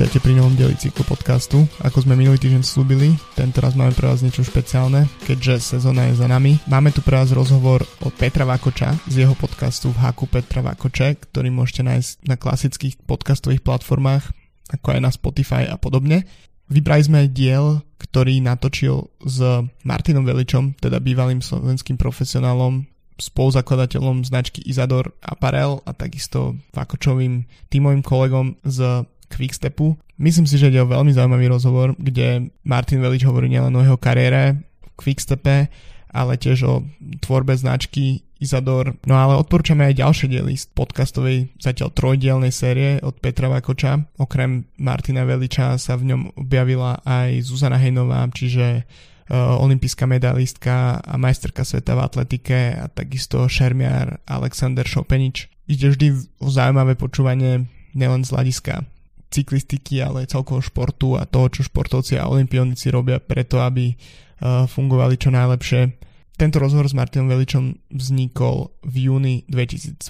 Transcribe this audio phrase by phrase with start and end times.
[0.00, 1.68] Vítajte pri novom dieli cyklu podcastu.
[1.84, 6.16] Ako sme minulý týždeň slúbili, tento raz máme pre vás niečo špeciálne, keďže sezóna je
[6.16, 6.56] za nami.
[6.64, 11.20] Máme tu pre vás rozhovor od Petra Vakoča z jeho podcastu v Haku Petra Vakoče,
[11.20, 14.24] ktorý môžete nájsť na klasických podcastových platformách,
[14.72, 16.24] ako aj na Spotify a podobne.
[16.72, 19.36] Vybrali sme aj diel, ktorý natočil s
[19.84, 22.88] Martinom Veličom, teda bývalým slovenským profesionálom
[23.20, 29.94] spoluzakladateľom značky Izador Apparel a takisto Vakočovým tímovým kolegom z Quickstepu.
[30.18, 33.96] Myslím si, že ide o veľmi zaujímavý rozhovor, kde Martin Velič hovorí nielen o jeho
[33.96, 35.70] kariére v Quickstepe,
[36.10, 36.74] ale tiež o
[37.22, 38.96] tvorbe značky Izador.
[39.04, 44.00] No ale odporúčame aj ďalšie diely z podcastovej zatiaľ trojdielnej série od Petra Vakoča.
[44.16, 51.14] Okrem Martina Veliča sa v ňom objavila aj Zuzana Hejnová, čiže uh, olimpijská medalistka a
[51.20, 55.52] majsterka sveta v atletike a takisto šermiar Alexander Šopenič.
[55.68, 56.06] Ide vždy
[56.40, 58.88] o zaujímavé počúvanie nielen z hľadiska
[59.30, 65.14] cyklistiky, ale celkovo športu a toho, čo športovci a olimpionici robia preto, aby uh, fungovali
[65.16, 65.94] čo najlepšie.
[66.34, 70.00] Tento rozhovor s Martinom Veličom vznikol v júni 2020.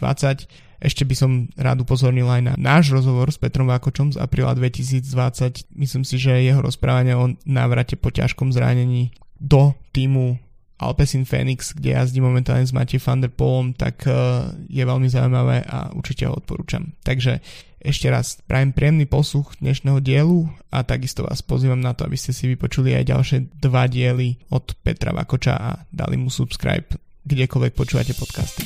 [0.80, 5.68] Ešte by som rád upozornil aj na náš rozhovor s Petrom Vákočom z apríla 2020.
[5.76, 10.40] Myslím si, že jeho rozprávanie o návrate po ťažkom zranení do týmu
[10.80, 15.60] Alpecin Phoenix, kde jazdí momentálne s Matej van der Polom, tak uh, je veľmi zaujímavé
[15.68, 16.96] a určite ho odporúčam.
[17.04, 17.44] Takže
[17.80, 22.36] ešte raz prajem príjemný posluch dnešného dielu a takisto vás pozývam na to, aby ste
[22.36, 26.84] si vypočuli aj ďalšie dva diely od Petra Vakoča a dali mu subscribe
[27.24, 28.64] kdekoľvek počúvate podcasty.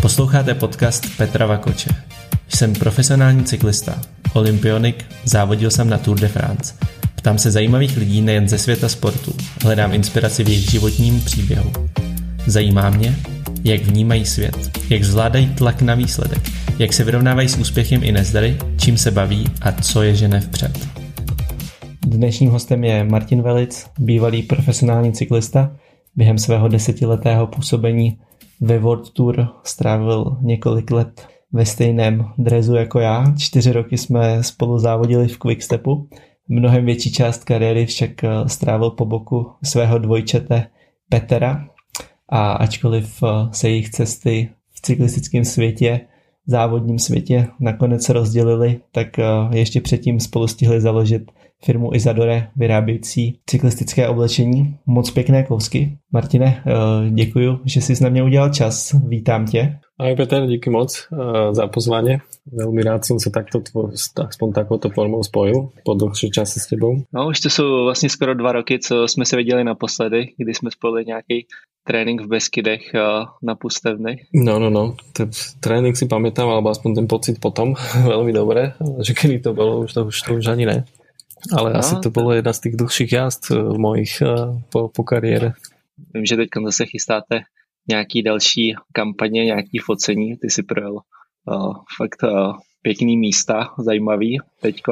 [0.00, 1.90] Posloucháte podcast Petra Vakoče.
[2.48, 4.00] Jsem profesionální cyklista,
[4.32, 6.74] olympionik, závodil jsem na Tour de France.
[7.14, 11.72] Ptám se zajímavých lidí nejen ze světa sportu, hledám inspiraci v jejich životním příběhu.
[12.46, 13.16] Zajímá mě,
[13.64, 18.56] jak vnímají svět, jak zvládají tlak na výsledek, jak se vyrovnávají s úspěchem i nezdary,
[18.76, 20.88] čím se baví a co je žene vpřed.
[22.06, 25.76] Dnešním hostem je Martin Velic, bývalý profesionální cyklista.
[26.16, 28.18] Během svého desetiletého působení
[28.60, 33.34] ve World Tour strávil několik let ve stejném drezu jako já.
[33.38, 36.08] Čtyři roky jsme spolu závodili v Quickstepu.
[36.48, 38.10] Mnohem větší část kariéry však
[38.46, 40.66] strávil po boku svého dvojčete
[41.08, 41.66] Petera,
[42.30, 46.00] a ačkoliv eh, se jejich cesty v cyklistickém světě,
[46.46, 51.32] závodním světě nakonec rozdělili, tak eh, ještě předtím spolu stihli založit
[51.64, 54.76] firmu Izadore vyrábějící cyklistické oblečení.
[54.86, 55.98] Moc pěkné kousky.
[56.12, 58.96] Martine, eh, děkuji, že jsi na mě udělal čas.
[59.08, 59.78] Vítám tě.
[60.00, 61.08] Ahoj Peter, díky moc
[61.52, 62.24] za pozvanie.
[62.48, 63.60] Veľmi rád som sa takto,
[64.16, 67.04] aspoň takouto formou spojil po dlhší čase s tebou.
[67.12, 70.70] No už to jsou vlastně skoro dva roky, co jsme se viděli naposledy, kdy jsme
[70.70, 71.46] spojili nějaký
[71.84, 72.80] trénink v Beskydech
[73.42, 74.16] na Pustevny.
[74.34, 74.96] No, no, no.
[75.12, 77.74] Ten trénink si pamätám, alebo aspoň ten pocit potom
[78.12, 78.72] veľmi dobre,
[79.04, 80.78] že kedy to bolo, už to už, to už ani ne.
[81.56, 84.26] Ale no, asi to bolo jedna z tých dlhších jazd eh, v mojich eh,
[84.72, 85.52] po, po kariére.
[86.14, 87.40] Vím, že teď zase chystáte
[87.88, 90.36] nějaký další kampaně, nějaký focení.
[90.36, 94.38] Ty si projel uh, fakt uh, pěkný místa, zajímavý.
[94.60, 94.82] Teď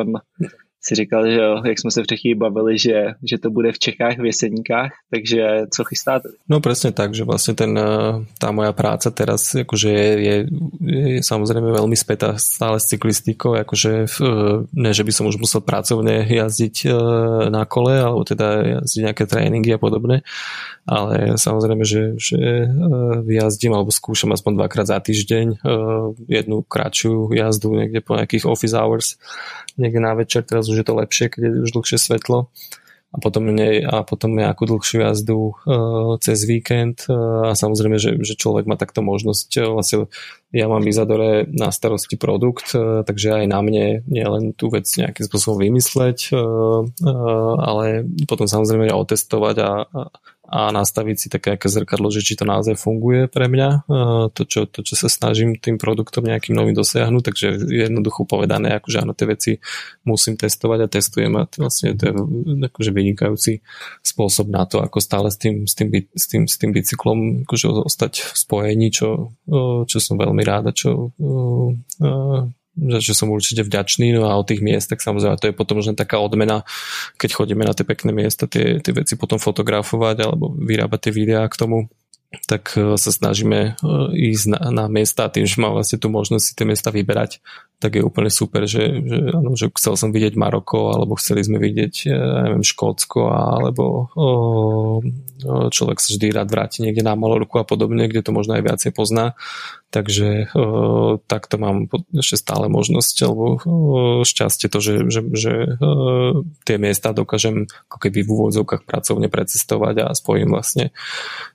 [0.80, 4.18] si říkal, že jo, jak jsme se přechý bavili, že, že to bude v Čechách
[4.18, 6.28] v Jeseníkách, takže co chystáte?
[6.46, 10.36] No presne tak, že vlastne ten, eh, tá moja práca teraz akože je, je,
[10.86, 15.66] je samozrejme veľmi spätá stále s cyklistikou, akože eh, ne, že by som už musel
[15.66, 16.92] pracovne jazdiť eh,
[17.50, 20.22] na kole, alebo teda jazdiť nejaké tréningy a podobne,
[20.86, 22.70] ale samozrejme, že, že
[23.28, 25.60] jazdím alebo skúšam aspoň dvakrát za týždeň
[26.24, 29.20] jednu kratšiu jazdu niekde po nejakých office hours,
[29.76, 32.52] niekde na večer, teraz už je to lepšie, keď je už dlhšie svetlo.
[33.08, 33.48] A potom,
[34.36, 39.64] nejakú dlhšiu jazdu uh, cez víkend uh, a samozrejme, že, že človek má takto možnosť
[39.64, 40.12] uh, vlastne
[40.52, 44.68] ja mám v Izadore na starosti produkt, uh, takže aj na mne nie len tú
[44.68, 49.88] vec nejakým spôsobom vymysleť, uh, uh, ale potom samozrejme otestovať a,
[50.48, 53.84] a nastaviť si také aké zrkadlo, že či to naozaj funguje pre mňa,
[54.32, 59.04] to čo, to, čo sa snažím tým produktom nejakým novým dosiahnuť, takže jednoducho povedané, akože
[59.04, 59.52] áno, tie veci
[60.08, 62.12] musím testovať a testujem a to vlastne to je
[62.64, 63.60] akože vynikajúci
[64.00, 67.84] spôsob na to, ako stále s tým, s tým, s tým, s tým bicyklom akože
[67.84, 69.36] ostať v spojení, čo,
[69.84, 71.12] čo som veľmi rád a čo
[72.78, 75.98] za čo som určite vďačný, no a o tých miestach samozrejme to je potom možno
[75.98, 76.62] taká odmena,
[77.18, 81.42] keď chodíme na tie pekné miesta, tie, tie veci potom fotografovať alebo vyrábať tie videá
[81.50, 81.90] k tomu.
[82.44, 83.80] Tak sa snažíme
[84.12, 87.40] ísť na, na miesta tým, že mám vlastne tú možnosť si tie miesta vyberať,
[87.78, 91.62] tak je úplne super, že, že, áno, že chcel som vidieť Maroko, alebo chceli sme
[91.62, 94.28] vidieť, ja neviem, Škótsko, alebo o,
[95.70, 98.90] človek sa vždy rád vráti niekde na Malorku a podobne, kde to možno aj viacej
[98.90, 99.38] pozná.
[99.94, 101.86] Takže o, takto mám
[102.18, 103.56] ešte stále možnosť, alebo o,
[104.26, 110.02] šťastie to, že, že, že o, tie miesta dokážem ako keby v úvodzovkách pracovne precestovať
[110.02, 110.90] a spojím vlastne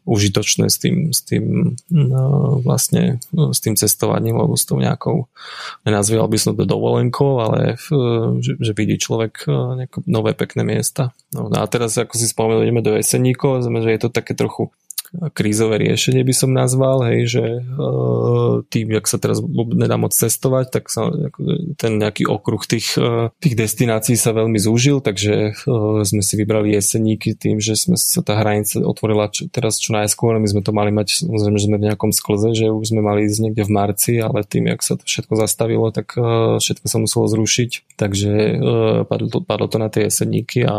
[0.09, 5.27] užitočné s tým, s tým no, vlastne s tým cestovaním, alebo s tou nejakou
[5.83, 7.75] nenazvím nazval by som to dovolenkou, ale
[8.39, 11.11] že, že vidí človek e, nové pekné miesta.
[11.33, 14.69] No, no a teraz, ako si spomenul, ideme do Jeseníkov, že je to také trochu
[15.33, 19.39] krízové riešenie by som nazval, hej, že uh, tým, jak sa teraz
[19.73, 21.13] nedá moc cestovať, tak sa,
[21.77, 26.73] ten nejaký okruh tých, uh, tých destinácií sa veľmi zúžil, takže uh, sme si vybrali
[26.73, 30.73] jeseníky tým, že sme sa tá hranica otvorila čo, teraz čo najskôr, my sme to
[30.73, 33.71] mali mať, samozrejme, že sme v nejakom sklze, že už sme mali ísť niekde v
[33.71, 36.17] marci, ale tým, jak sa to všetko zastavilo, tak
[36.57, 38.31] všetko sa muselo zrušiť, takže
[39.05, 40.73] padlo, to, padlo to na tie jeseníky a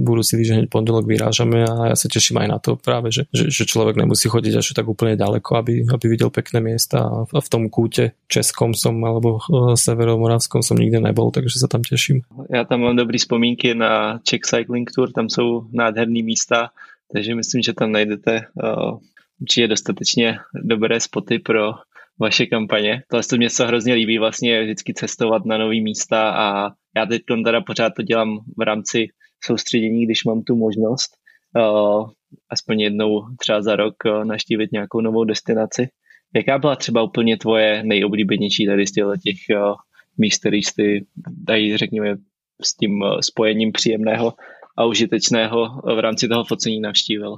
[0.00, 3.64] budúci týždeň pondelok vyrážame a ja sa teším aj na to práve, že, že že,
[3.64, 7.70] človek nemusí chodiť až tak úplne ďaleko, aby, aby videl pekné miesta a v tom
[7.70, 12.22] kúte českom som alebo uh, severomoravskom som nikde nebol, takže sa tam teším.
[12.50, 16.70] Já tam mám dobrý vzpomínky na Czech Cycling Tour, tam jsou nádherné místa,
[17.12, 18.98] takže myslím, že tam najdete uh,
[19.40, 21.72] určitě dostatečně dobré spoty pro
[22.20, 23.02] vaše kampaně.
[23.10, 27.22] Tohle to mě se hrozně líbí vlastně vždycky cestovat na nové místa a já teď
[27.44, 29.08] teda pořád to dělám v rámci
[29.44, 31.16] soustředění, když mám tu možnost.
[31.56, 32.08] Uh,
[32.50, 35.88] aspoň jednou třeba za rok uh, naštívit nějakou novou destinaci.
[36.34, 39.74] Jaká byla třeba úplně tvoje nejoblíbenější tady z těch uh,
[40.18, 41.06] míst, který jsi
[41.46, 42.16] tady, řekněme,
[42.62, 44.32] s tím spojením příjemného
[44.78, 47.36] a užitečného v rámci toho focení navštívil?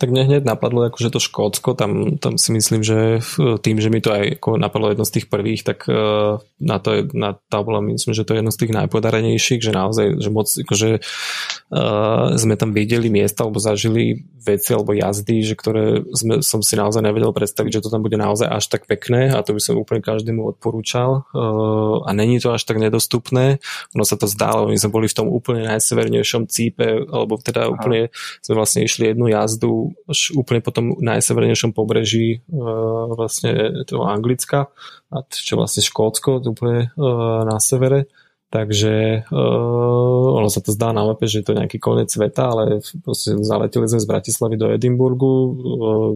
[0.00, 3.20] Tak mne hneď napadlo akože to Škótsko, tam, tam si myslím, že
[3.60, 6.88] tým, že mi to aj ako napadlo jedno z tých prvých, tak uh, na to,
[6.96, 10.30] je, na to bolo, myslím, že to je jedno z tých najpodarenejších, že naozaj, že
[10.32, 16.40] moc, akože uh, sme tam videli miesta alebo zažili veci alebo jazdy, že ktoré sme,
[16.40, 19.52] som si naozaj nevedel predstaviť, že to tam bude naozaj až tak pekné a to
[19.52, 23.60] by som úplne každému odporúčal uh, a není to až tak nedostupné,
[23.92, 27.76] ono sa to zdálo, my sme boli v tom úplne najsevernejšom cípe, alebo teda Aha.
[27.76, 28.08] úplne
[28.40, 34.70] sme vlastne išli jednu jazdu až úplne potom najsevernejšom pobreží uh, vlastne toho Anglicka
[35.10, 38.10] a čo vlastne Škótsko, úplne uh, na severe.
[38.50, 42.82] Takže uh, ono sa to zdá na mape, že je to nejaký koniec sveta, ale
[42.98, 45.32] proste zaleteli sme z Bratislavy do Edimburgu,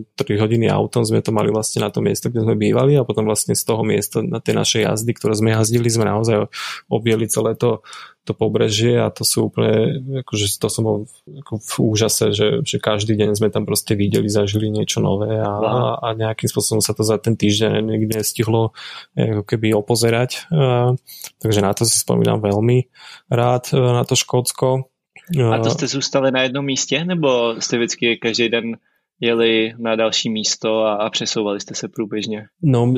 [0.02, 3.06] uh, 3 hodiny autom sme to mali vlastne na to miesto, kde sme bývali a
[3.06, 6.50] potom vlastne z toho miesta na tie naše jazdy, ktoré sme jazdili, sme naozaj
[6.90, 7.86] objeli celé to
[8.24, 10.96] to pobrežie a to sú úplne, akože to som bol
[11.28, 15.52] ako v úžase, že, že každý deň sme tam proste videli, zažili niečo nové a,
[15.52, 18.72] a, a nejakým spôsobom sa to za ten týždeň nikdy nestihlo
[19.12, 20.48] ako keby opozerať.
[20.48, 20.96] A,
[21.38, 22.88] takže na to si spomínam veľmi
[23.28, 24.88] rád, na to Škótsko.
[25.24, 28.76] A to ste zůstali na jednom místě, nebo jste vždycky každý den
[29.20, 32.46] jeli na další místo a, a přesouvali ste sa průběžně?
[32.62, 32.94] No,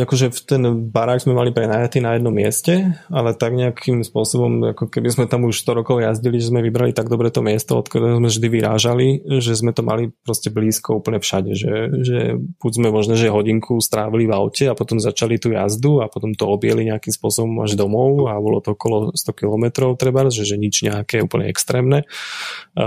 [0.00, 5.08] akože ten barák sme mali prenajatý na jednom mieste, ale tak nejakým spôsobom, ako keby
[5.10, 8.22] sme tam už 100 rokov jazdili, že sme vybrali tak dobre to miesto, od ktorého
[8.22, 9.06] sme vždy vyrážali,
[9.42, 13.80] že sme to mali proste blízko úplne všade, že, že buď sme možno, že hodinku
[13.82, 17.74] strávili v aute a potom začali tú jazdu a potom to objeli nejakým spôsobom až
[17.74, 22.04] domov a bolo to okolo 100 kilometrov treba, že, že nič nejaké úplne extrémne,
[22.76, 22.82] uh,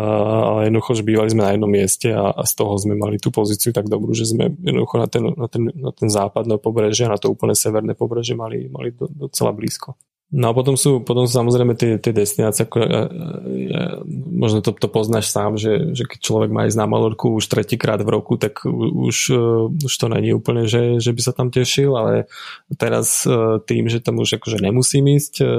[0.54, 3.18] ale jednoducho, že bývali sme na jednom mieste a, a z toho toho sme mali
[3.18, 7.10] tú pozíciu tak dobrú, že sme jednoducho na ten, na ten, na ten západné pobrežie
[7.10, 9.98] a na to úplne severné pobrežie mali, mali do, docela blízko.
[10.30, 13.02] No a potom sú, potom sú samozrejme tie, tie destinácie, ako, ja,
[13.50, 13.84] ja,
[14.30, 17.98] možno to, to poznáš sám, že, že keď človek má ísť na Malorku už tretíkrát
[18.06, 21.98] v roku, tak už, uh, už to není úplne, že, že by sa tam tešil,
[21.98, 22.30] ale
[22.78, 25.50] teraz uh, tým, že tam už akože nemusím ísť, uh,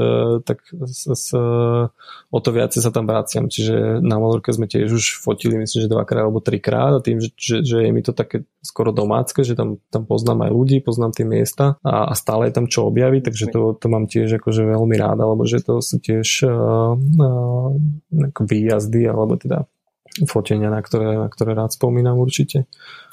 [0.47, 1.35] tak s, s,
[2.31, 3.51] o to viacej sa tam vraciam.
[3.51, 7.35] Čiže na Malorke sme tiež už fotili, myslím, že dvakrát alebo trikrát a tým, že,
[7.35, 11.11] že, že je mi to také skoro domácké, že tam, tam poznám aj ľudí, poznám
[11.11, 14.60] tie miesta a, a stále je tam čo objaviť, takže to, to mám tiež akože
[14.61, 17.73] že veľmi rád, alebo že to sú tiež uh, uh,
[18.37, 19.65] výjazdy, alebo teda
[20.29, 22.69] fotenia, na ktoré, na ktoré rád spomínam určite.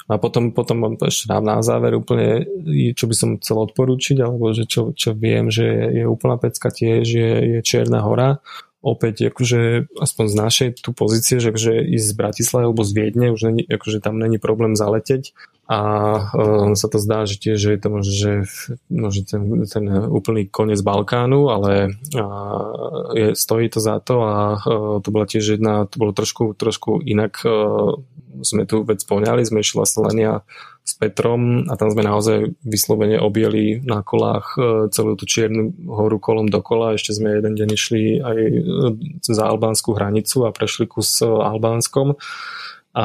[0.08, 2.48] A potom, potom ešte nám na záver úplne,
[2.96, 7.04] čo by som chcel odporúčiť, alebo že čo, čo viem, že je úplná pecka tiež,
[7.04, 8.40] je, je Čierna hora
[8.78, 13.26] opäť akože aspoň z našej tu pozície, že akože ísť z Bratislavy alebo z Viedne,
[13.34, 15.34] už není, akože tam není problém zaleteť
[15.68, 15.80] a
[16.32, 18.32] um, sa to zdá, že tiež je to možno, že,
[19.28, 21.92] ten, ten úplný koniec Balkánu, ale
[23.12, 27.04] je, stojí to za to a uh, to bola tiež jedna, to bolo trošku, trošku
[27.04, 28.00] inak uh,
[28.42, 30.42] sme tú vec poňali, sme išli Slenia
[30.86, 36.16] s Petrom a tam sme naozaj vyslovene objeli na kolách e, celú tú Čiernu horu
[36.16, 36.96] kolom dokola.
[36.96, 38.52] Ešte sme jeden deň išli aj e,
[39.20, 42.16] za albánsku hranicu a prešli kus Albánskom
[42.98, 43.04] a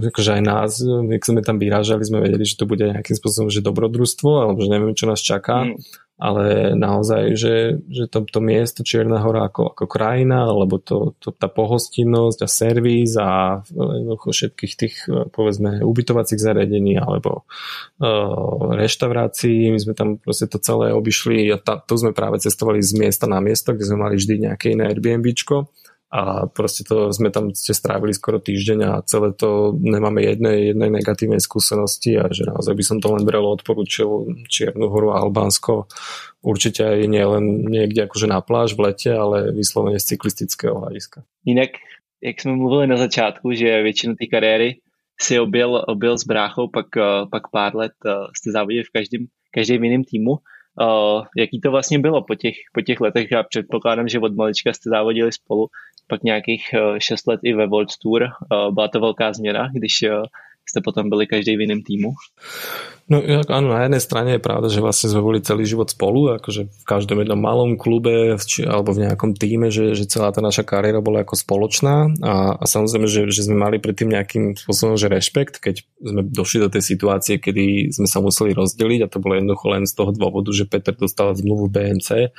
[0.00, 3.60] akože aj nás, keď sme tam vyrážali, sme vedeli, že to bude nejakým spôsobom, že
[3.60, 5.68] dobrodružstvo, alebo že neviem, čo nás čaká.
[5.68, 5.76] Mm.
[6.20, 11.32] Ale naozaj, že, že to, to miesto Čierna hora ako, ako krajina, alebo to, to,
[11.32, 13.60] tá pohostinnosť a servis a
[14.04, 17.48] všetkých tých povedzme ubytovacích zariadení alebo
[18.04, 22.84] uh, reštaurácií, my sme tam proste to celé obišli a tá, to sme práve cestovali
[22.84, 25.72] z miesta na miesto, kde sme mali vždy nejaké iné Airbnbčko
[26.10, 30.90] a proste to sme tam ste strávili skoro týždeň a celé to nemáme jednej, jednej
[30.90, 35.86] negatívnej skúsenosti a že naozaj by som to len brelo odporúčil Čiernu horu a Albánsko
[36.42, 41.22] určite aj nie len niekde akože na pláž v lete, ale vyslovene z cyklistického hľadiska.
[41.46, 41.78] Jinak,
[42.18, 44.82] jak jsme mluvili na začátku, že většinu té kariéry
[45.20, 46.86] si objel, objel s bráchou, pak,
[47.30, 47.92] pak pár let
[48.36, 50.42] jste závodili v každém, každém jiném týmu.
[50.80, 53.30] Uh, jaký to vlastně bylo po těch, po těch letech?
[53.30, 55.66] Já předpokládám, že od malička jste závodili spolu
[56.10, 56.62] pak nějakých
[56.98, 58.28] 6 let i ve World Tour.
[58.70, 59.92] Byla to velká změna, když
[60.68, 62.10] jste potom byli každý v jiném týmu?
[63.10, 63.18] No
[63.50, 66.84] áno, na jednej strane je pravda, že vlastne sme boli celý život spolu, akože v
[66.86, 71.02] každom jednom malom klube či, alebo v nejakom týme, že, že celá tá naša kariéra
[71.02, 72.06] bola ako spoločná.
[72.22, 76.62] A, a samozrejme, že, že sme mali predtým nejakým spôsobom, že rešpekt, keď sme došli
[76.62, 80.14] do tej situácie, kedy sme sa museli rozdeliť a to bolo jednoducho len z toho
[80.14, 82.30] dôvodu, že Peter dostal zmluvu v BMC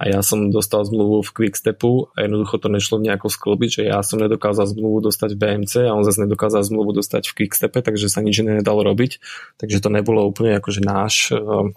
[0.00, 4.04] a ja som dostal zmluvu v Quickstepu a jednoducho to nešlo nejako sklbiť, že ja
[4.04, 8.12] som nedokázal zmluvu dostať v BMC a on zase nedokázal zmluvu dostať v Quickstepe, takže
[8.12, 9.16] sa nič nedalo robiť,
[9.56, 11.70] takže to nebolo nebolo úplne akože náš uh,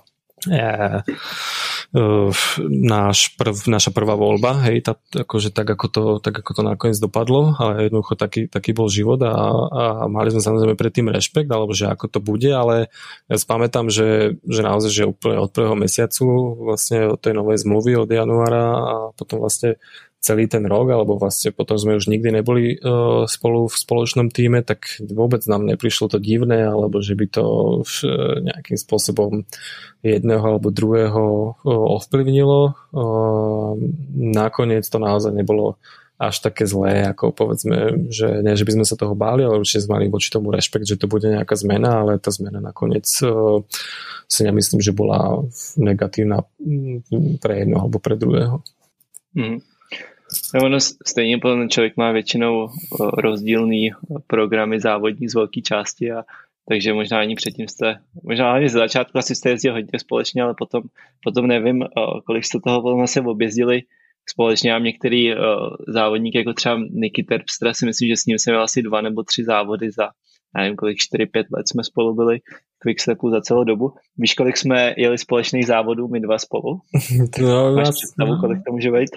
[2.67, 6.97] náš prv, naša prvá voľba, hej, tá, akože tak ako, to, tak ako to nakoniec
[6.99, 9.31] dopadlo, ale jednoducho taký, taký bol život a,
[9.71, 12.91] a mali sme samozrejme predtým rešpekt, alebo že ako to bude, ale
[13.31, 16.27] ja si pamätám, že, že naozaj, že úplne od prvého mesiacu
[16.59, 19.79] vlastne od tej novej zmluvy od januára a potom vlastne
[20.23, 24.63] celý ten rok, alebo vlastne potom sme už nikdy neboli uh, spolu v spoločnom týme,
[24.63, 27.45] tak vôbec nám neprišlo to divné, alebo že by to
[27.83, 29.43] uh, nejakým spôsobom
[29.99, 32.71] jedného alebo druhého uh, ovplyvnilo.
[32.95, 33.75] Uh,
[34.15, 35.75] nakoniec to naozaj nebolo
[36.15, 39.83] až také zlé, ako povedzme, že nie, že by sme sa toho báli, ale určite
[39.83, 43.59] sme mali voči tomu rešpekt, že to bude nejaká zmena, ale tá zmena nakoniec uh,
[44.31, 45.43] si nemyslím, že bola
[45.75, 46.47] negatívna
[47.43, 48.63] pre jedného alebo pre druhého.
[49.35, 49.72] Mm.
[50.55, 52.67] No ono stejně potom člověk má většinou
[53.17, 53.91] rozdílný
[54.27, 56.23] programy závodní z velké části a
[56.69, 60.53] takže možná ani předtím jste, možná ani z začátku asi jste jezdili hodně společně, ale
[60.57, 60.83] potom,
[61.23, 61.85] potom nevím,
[62.25, 63.81] kolik jste toho potom se objezdili
[64.29, 64.71] společně.
[64.71, 65.33] Já některý
[65.87, 69.23] závodník, jako třeba Niky Terpstra, si myslím, že s ním jsem měl asi dva nebo
[69.23, 70.09] tři závody za,
[70.57, 72.39] nevím kolik, 4-5 let jsme spolu byli
[72.83, 73.93] Quickstepu za celou dobu.
[74.17, 76.79] Víš, kolik jsme jeli společných závodů my dva spolu?
[77.41, 79.09] No, Máš ja, představu, kolik to může být?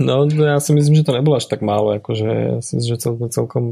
[0.00, 3.02] No, ja si myslím, že to nebolo až tak málo, akože ja si myslím, že
[3.02, 3.64] celkom, celkom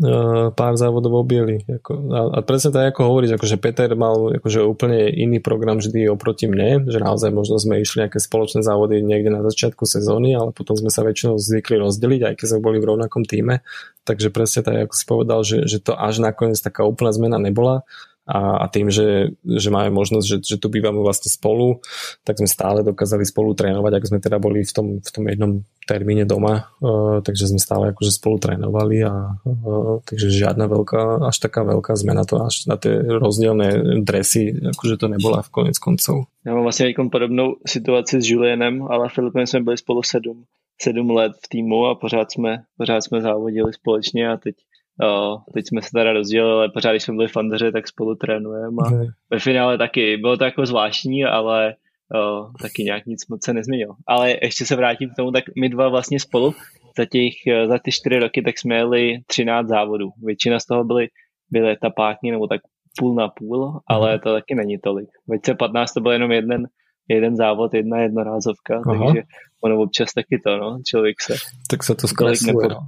[0.00, 1.64] uh, pár závodov objeli.
[1.66, 6.08] Ako, a, a presne tak, ako hovoríš, akože Peter mal akože úplne iný program vždy
[6.08, 10.54] oproti mne, že naozaj možno sme išli nejaké spoločné závody niekde na začiatku sezóny, ale
[10.54, 13.64] potom sme sa väčšinou zvykli rozdeliť, aj keď sme boli v rovnakom týme.
[14.04, 17.84] Takže presne tak, ako si povedal, že, že to až nakoniec taká úplná zmena nebola
[18.26, 21.80] a, a tým, že, že máme možnosť, že, že tu bývame vlastne spolu,
[22.24, 25.52] tak sme stále dokázali spolu trénovať, ak sme teda boli v tom, v tom jednom
[25.88, 31.36] termíne doma, uh, takže sme stále akože spolu trénovali a uh, takže žiadna veľká, až
[31.42, 36.30] taká veľká zmena to až na tie rozdielne dresy, akože to nebola v konec koncov.
[36.46, 40.44] Já mám vlastně podobnou situaci s Julienem, ale Filipem jsme byli spolu sedm,
[40.82, 44.54] sedm let v týmu a pořád jsme, pořád jsme závodili společně a teď
[45.02, 48.76] O, teď jsme se teda rozdělili, ale pořád, když jsme byli fandeři, tak spolu trénujeme
[48.84, 49.06] a okay.
[49.30, 50.16] ve finále taky.
[50.16, 51.74] Bylo to jako zvláštní, ale
[52.14, 53.94] o, taky nějak nic moc se nezměnilo.
[54.06, 56.54] Ale ještě se vrátím k tomu, tak my dva vlastně spolu
[56.98, 57.32] za, těch,
[57.66, 60.10] za ty čtyři roky tak jsme jeli 13 závodů.
[60.22, 61.08] Většina z toho byly,
[61.50, 62.60] byly etapáky nebo tak
[62.98, 65.08] půl na půl, ale to taky není tolik.
[65.28, 66.66] V 15 to byl jenom jeden,
[67.08, 69.04] jeden závod, jedna jednorázovka, Aha.
[69.04, 69.22] takže
[69.60, 71.34] ono občas taky to, no, člověk se...
[71.70, 72.78] Tak se to zkresluje, no.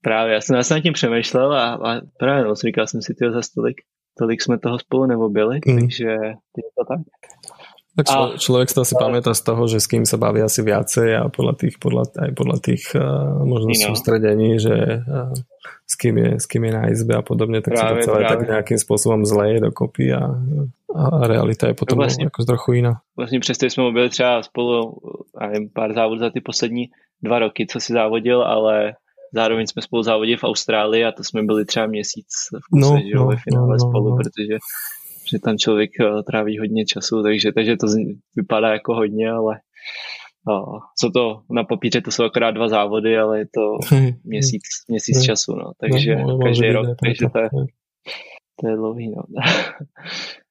[0.00, 3.14] Právě, já jsem, já jsem nad tím přemýšlel a, a právě, no, říkal jsem si,
[3.14, 3.76] tyho za tolik,
[4.18, 5.80] tolik jsme toho spolu neobjeli, mm.
[5.80, 7.00] takže je to tak.
[7.90, 11.08] Tak a, človek to asi pamätá z toho, že s kým sa baví asi viacej
[11.18, 13.82] a podľa tých, podľa, aj podľa tých uh, možno no.
[13.90, 15.34] sústredení, že uh,
[15.90, 18.20] s, kým je, s kým je na izbe a podobne, tak práve, sa to celé
[18.22, 18.30] práve.
[18.30, 20.22] tak nejakým spôsobom zleje dokopy a,
[20.94, 23.02] a realita je potom no vlastne, ako trochu iná.
[23.18, 24.94] Vlastne přesto sme byli třeba spolu
[25.34, 28.94] nevím, pár závodů za ty poslední dva roky, co si závodil, ale
[29.34, 32.98] zároveň jsme spolu závodili v Austrálii a to jsme byli třeba měsíc v kuse, no,
[32.98, 34.16] že no, ve finále no, no, spolu, no.
[34.16, 34.58] protože
[35.32, 37.86] že tam člověk uh, tráví hodně času, takže, takže to
[38.36, 39.60] vypadá jako hodně, ale
[40.50, 45.22] uh, co to na papíře, to jsou akorát dva závody, ale je to měsíc, měsíc
[45.22, 47.48] času, no, takže no, každý rok, takže to je,
[48.60, 49.22] to je dlouhý, no.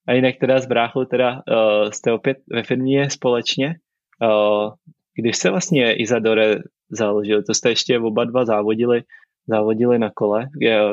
[0.07, 3.75] A jinak teda s bráchou teda uh, jste opět ve firmě společně.
[4.23, 4.73] Uh,
[5.15, 6.55] když se vlastně Izadore
[6.89, 9.03] založil, to jste ještě oba dva závodili,
[9.47, 10.47] závodili na kole.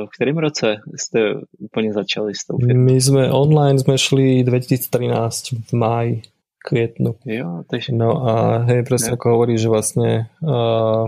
[0.06, 2.84] V kterém roce jste úplně začali s tou firmou?
[2.84, 6.22] My jsme online jsme šli 2013 v máji,
[6.66, 7.14] květnu.
[7.24, 7.92] Jo, takže...
[7.92, 11.06] No a hej, presne ako hovorí, že vlastne uh,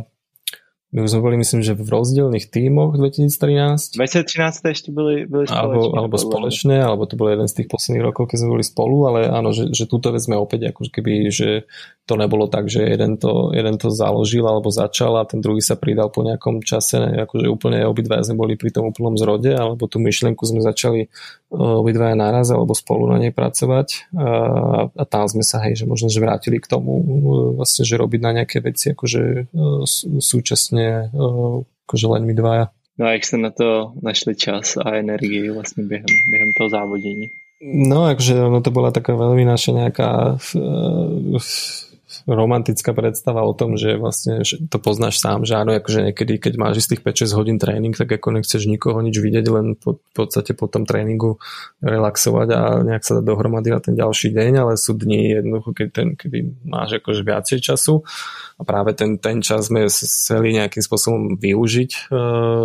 [0.94, 3.98] my už sme boli, myslím, že v rozdielných tímoch 2013.
[3.98, 5.60] 2013 ešte byli, byli spoločne.
[5.60, 8.96] Alebo, alebo spoločne, alebo to bol jeden z tých posledných rokov, keď sme boli spolu,
[9.10, 11.68] ale áno, že, že túto vec sme opäť ako keby, že
[12.08, 15.76] to nebolo tak, že jeden to, jeden to založil alebo začal a ten druhý sa
[15.76, 19.84] pridal po nejakom čase, ne, akože úplne obidva sme boli pri tom úplnom zrode, alebo
[19.84, 21.08] tú myšlienku sme začali e,
[21.52, 24.28] obidva naraz alebo spolu na nej pracovať a,
[24.88, 27.04] a tam sme sa, hej, že možno, že vrátili k tomu e,
[27.60, 29.42] vlastne, že robiť na nejaké veci akože e,
[30.18, 31.12] súčasne
[31.84, 32.66] akože len my dvaja.
[32.98, 37.30] No a jak ste na to našli čas a energii vlastne během, během toho závodení?
[37.62, 40.38] No, akože ono to bola taká veľmi naša nejaká
[42.28, 46.52] romantická predstava o tom, že vlastne že to poznáš sám, že áno, akože niekedy, keď
[46.60, 50.52] máš istých 5-6 hodín tréning, tak ako nechceš nikoho nič vidieť, len po, v podstate
[50.52, 51.40] po tom tréningu
[51.80, 55.88] relaxovať a nejak sa dať dohromady na ten ďalší deň, ale sú dni jednoducho, keď
[55.88, 58.04] ten, keby máš akože viacej času.
[58.58, 62.00] A práve ten, ten čas sme chceli nejakým spôsobom využiť e,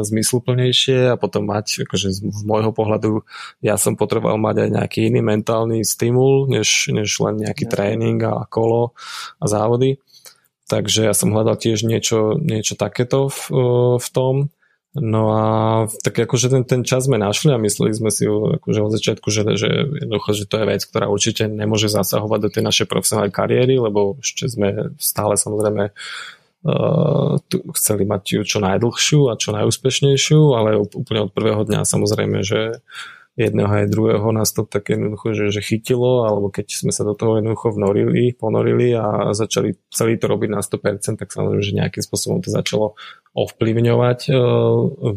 [0.01, 3.21] zmysluplnejšie a potom mať, akože z môjho pohľadu
[3.61, 8.49] ja som potreboval mať aj nejaký iný mentálny stimul, než, než len nejaký tréning a
[8.49, 8.97] kolo
[9.37, 10.01] a závody.
[10.65, 13.39] Takže ja som hľadal tiež niečo, niečo takéto v,
[14.01, 14.49] v tom.
[14.93, 15.45] No a
[16.05, 19.41] tak akože ten, ten čas sme našli a mysleli sme si akože od začiatku, že,
[19.57, 19.69] že
[20.05, 24.21] jednoducho, že to je vec, ktorá určite nemôže zasahovať do tej našej profesionálnej kariéry, lebo
[24.21, 30.77] ešte sme stále samozrejme uh, tu chceli mať ju čo najdlhšiu a čo najúspešnejšiu, ale
[30.77, 32.77] úplne od prvého dňa samozrejme, že
[33.33, 37.17] jedného aj druhého nás to tak jednoducho, že, že chytilo, alebo keď sme sa do
[37.17, 42.03] toho jednoducho vnorili, ponorili a začali celý to robiť na 100%, tak samozrejme, že nejakým
[42.05, 42.93] spôsobom to začalo
[43.33, 44.37] ovplyvňovať uh,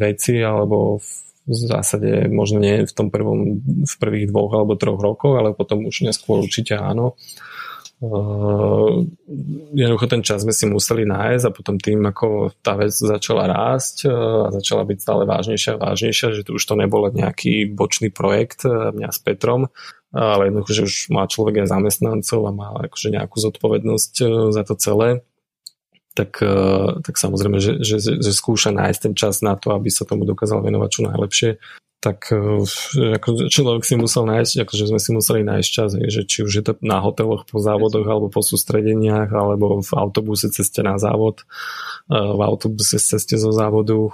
[0.00, 1.05] veci, alebo
[1.46, 5.87] v zásade možno nie v tom prvom, v prvých dvoch alebo troch rokoch, ale potom
[5.87, 7.14] už neskôr určite áno.
[7.96, 9.09] Uh,
[9.72, 14.04] jednoducho ten čas sme si museli nájsť a potom tým, ako tá vec začala rásť
[14.04, 14.12] uh,
[14.44, 18.68] a začala byť stále vážnejšia a vážnejšia, že to už to nebol nejaký bočný projekt
[18.68, 19.72] uh, mňa s Petrom,
[20.12, 24.14] ale jednoducho, že už má človek aj zamestnancov a má akože nejakú zodpovednosť
[24.52, 25.24] za to celé,
[26.16, 26.40] tak,
[27.04, 30.64] tak samozrejme, že, že, že skúša nájsť ten čas na to, aby sa tomu dokázal
[30.64, 31.50] venovať čo najlepšie
[32.00, 32.62] tak e,
[33.16, 36.64] ako človek si musel nájsť, akože sme si museli nájsť čas, že či už je
[36.64, 42.14] to na hoteloch po závodoch alebo po sústredeniach alebo v autobuse ceste na závod e,
[42.14, 44.11] v autobuse ceste zo závodu e,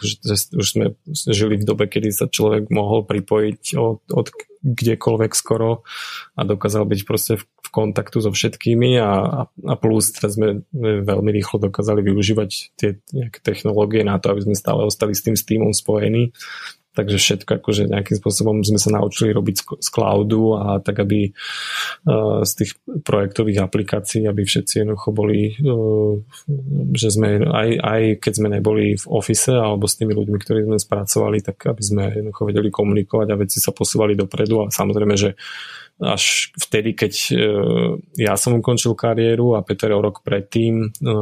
[0.00, 4.26] že už sme žili v dobe, kedy sa človek mohol pripojiť od, od
[4.60, 5.82] kdekoľvek skoro
[6.36, 11.30] a dokázal byť proste v, v kontaktu so všetkými a, a, plus teraz sme veľmi
[11.32, 15.48] rýchlo dokázali využívať tie nejaké technológie na to, aby sme stále ostali s tým s
[15.48, 16.36] týmom spojení
[16.90, 22.42] takže všetko akože nejakým spôsobom sme sa naučili robiť z cloudu a tak, aby uh,
[22.42, 22.70] z tých
[23.06, 26.18] projektových aplikácií, aby všetci jednoducho boli, uh,
[26.94, 30.78] že sme aj, aj keď sme neboli v ofise alebo s tými ľuďmi, ktorí sme
[30.82, 34.66] spracovali, tak aby sme jednoducho vedeli komunikovať a veci sa posúvali dopredu.
[34.66, 35.38] A samozrejme, že
[36.00, 37.34] až vtedy, keď e,
[38.16, 41.12] ja som ukončil kariéru a Peter o rok predtým, e,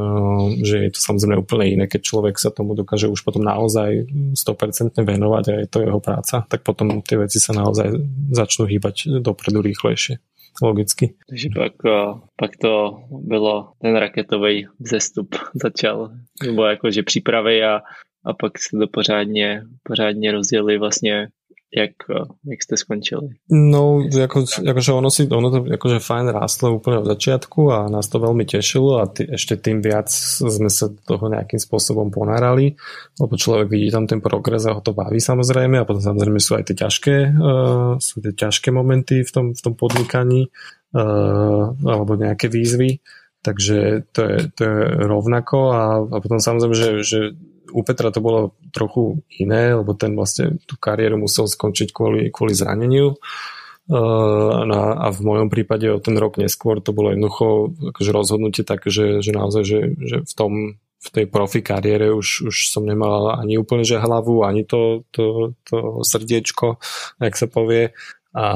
[0.63, 4.07] že je to samozrejme úplne iné, keď človek sa tomu dokáže už potom naozaj
[4.39, 7.91] 100% venovať a je to jeho práca, tak potom tie veci sa naozaj
[8.31, 10.23] začnú hýbať dopredu rýchlejšie.
[10.59, 11.15] Logicky.
[11.31, 11.75] Takže pak,
[12.35, 16.11] pak to bylo ten raketový vzestup začal,
[16.43, 17.81] nebo jakože přípravy a,
[18.25, 21.29] a pak se to pořádně, pořádně rozjeli vlastně
[21.69, 21.93] jak,
[22.45, 23.37] jak ste skončili?
[23.53, 28.09] No, ako, akože ono, si, ono to akože fajn rástlo úplne od začiatku a nás
[28.09, 30.09] to veľmi tešilo a t- ešte tým viac
[30.41, 32.73] sme sa toho nejakým spôsobom ponárali,
[33.21, 36.57] lebo človek vidí tam ten progres a ho to baví samozrejme a potom samozrejme sú
[36.57, 40.49] aj tie ťažké, uh, sú tie ťažké momenty v tom, v tom podnikaní
[40.97, 43.05] uh, alebo nejaké výzvy,
[43.45, 47.21] takže to je, to je rovnako a, a potom samozrejme, že, že
[47.73, 52.57] u Petra to bolo trochu iné, lebo ten vlastne tú kariéru musel skončiť kvôli, kvôli
[52.57, 53.17] zraneniu.
[53.89, 58.93] Uh, a v mojom prípade o ten rok neskôr to bolo jednoducho akože rozhodnutie také,
[58.93, 60.53] že, že naozaj, že, že v tom
[60.99, 65.55] v tej profi kariére už, už som nemal ani úplne že hlavu, ani to, to,
[65.63, 66.83] to srdiečko,
[67.23, 67.95] jak sa povie.
[68.37, 68.47] A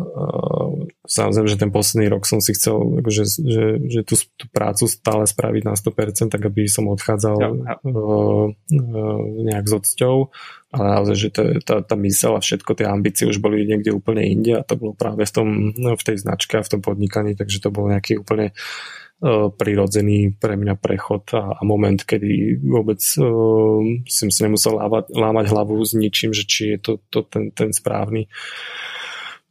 [0.00, 4.88] uh, samozrejme, že ten posledný rok som si chcel, akože, že, že tú, tú prácu
[4.88, 7.74] stále spraviť na 100%, tak aby som odchádzal ja, ja.
[7.84, 10.32] Uh, uh, nejak s odsťou
[10.72, 14.24] ale naozaj, že to, tá, tá mysel a všetko, tie ambície už boli niekde úplne
[14.24, 17.36] inde a to bolo práve v, tom, no, v tej značke a v tom podnikaní,
[17.36, 23.04] takže to bol nejaký úplne uh, prirodzený pre mňa prechod a, a moment, kedy vôbec
[23.20, 27.52] uh, som si nemusel lávať, lámať hlavu s ničím, že či je to, to ten,
[27.52, 28.32] ten správny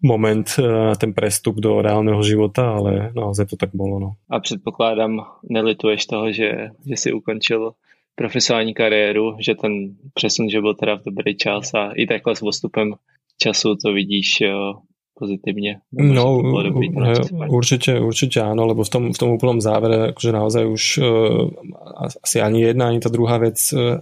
[0.01, 3.99] moment na ten prestup do reálneho života, ale naozaj to tak bolo.
[3.99, 4.09] No.
[4.29, 7.71] A předpokládám, nelituješ toho, že, že si ukončil
[8.15, 12.39] profesionální kariéru, že ten přesun, že byl teda v dobrý čas a i takhle s
[12.39, 12.93] postupem
[13.37, 14.43] času to vidíš
[15.21, 15.85] pozitívne.
[15.93, 16.89] No, dobrý,
[17.45, 21.45] určite, určite áno, lebo v tom, v tom úplnom závere akože naozaj už uh,
[22.25, 24.01] asi ani jedna, ani tá druhá vec uh,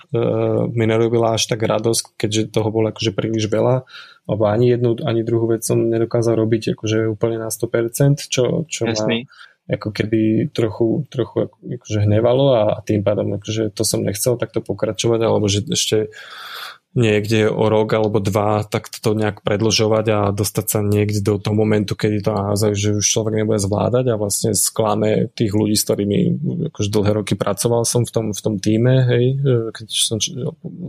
[0.72, 3.84] mi nerobila až tak radosť, keďže toho bolo akože príliš veľa,
[4.30, 8.86] lebo ani jednu, ani druhú vec som nedokázal robiť akože úplne na 100%, čo, čo
[8.86, 9.26] Jasný.
[9.26, 14.66] ma ako keby trochu, trochu akože hnevalo a tým pádom akože to som nechcel takto
[14.66, 16.10] pokračovať, alebo že ešte
[16.98, 21.54] niekde o rok alebo dva tak to nejak predlžovať a dostať sa niekde do toho
[21.54, 25.86] momentu, kedy to naozaj, že už človek nebude zvládať a vlastne sklame tých ľudí, s
[25.86, 26.20] ktorými
[26.74, 29.38] akože dlhé roky pracoval som v tom, v tom týme, hej,
[29.70, 30.18] keď som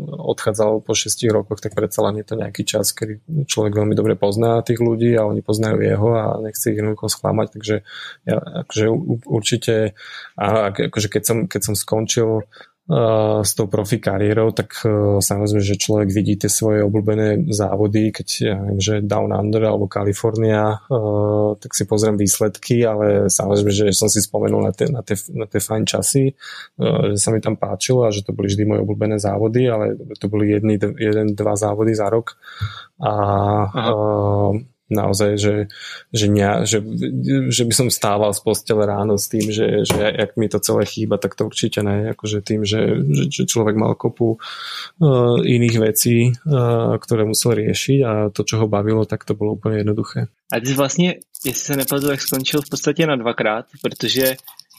[0.08, 4.16] odchádzal po šestich rokoch, tak predsa len je to nejaký čas, kedy človek veľmi dobre
[4.16, 7.84] pozná tých ľudí a oni poznajú jeho a nechce ich jednoducho sklamať, takže
[8.24, 8.86] ja akože
[9.28, 9.92] určite
[10.40, 12.48] a akože keď som, keď som skončil
[13.46, 18.28] s tou profi kariérou, tak e, samozrejme, že človek vidí tie svoje obľúbené závody, keď
[18.42, 20.98] ja viem, že Down Under alebo Kalifornia, e,
[21.62, 25.46] tak si pozriem výsledky, ale samozrejme, že som si spomenul na tie, na tie, na
[25.46, 26.34] tie fajn časy, e,
[27.14, 30.26] že sa mi tam páčilo a že to boli vždy moje obľúbené závody, ale to
[30.26, 32.34] boli jedny, jeden, dva závody za rok.
[32.98, 33.12] A
[33.70, 35.54] Aha naozaj, že,
[36.12, 36.82] že, ne, že,
[37.48, 40.84] že by som stával z postele ráno s tým, že, že jak mi to celé
[40.84, 42.10] chýba, tak to určite ne.
[42.10, 47.98] Akože tým, že, že, že človek mal kopu uh, iných vecí, uh, ktoré musel riešiť
[48.02, 50.26] a to, čo ho bavilo, tak to bolo úplne jednoduché.
[50.52, 54.34] A ty vlastně, jestli se nepadu, tak skončil v podstatě na dvakrát, protože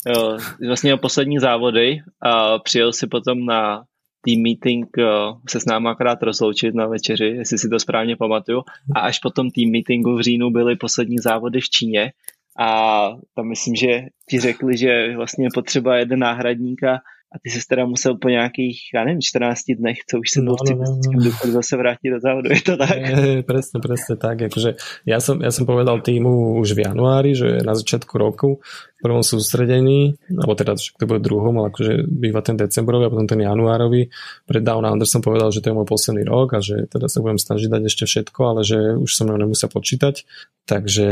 [0.08, 3.84] jo, vlastně měl poslední závody a přijel si potom na
[4.22, 8.64] tým meeting uh, se s námi akorát rozloučit na večeři, jestli si to správně pamatuju.
[8.96, 12.12] A až po tom tým meetingu v říjnu byly poslední závody v Číně
[12.60, 17.00] a tam myslím, že ti řekli, že vlastně je potřeba jeden náhradníka
[17.32, 20.56] a ty se teda musel po nějakých, já nevím, 14 dnech, co už jsem no,
[20.70, 21.00] no, no,
[21.46, 21.52] no.
[21.52, 22.98] zase vrátit do závodu, je to tak?
[23.00, 24.76] Je, presne, presne tak, akože
[25.08, 28.60] ja som, ja som povedal týmu už v januári, že na začiatku roku
[29.02, 33.42] prvom sústredení, alebo teda to bude druhom, ale akože býva ten decembrový a potom ten
[33.42, 34.08] januárový.
[34.46, 37.20] Pred Down Under som povedal, že to je môj posledný rok a že teda sa
[37.20, 40.24] budem snažiť dať ešte všetko, ale že už som mnou nemusia počítať.
[40.62, 41.08] Takže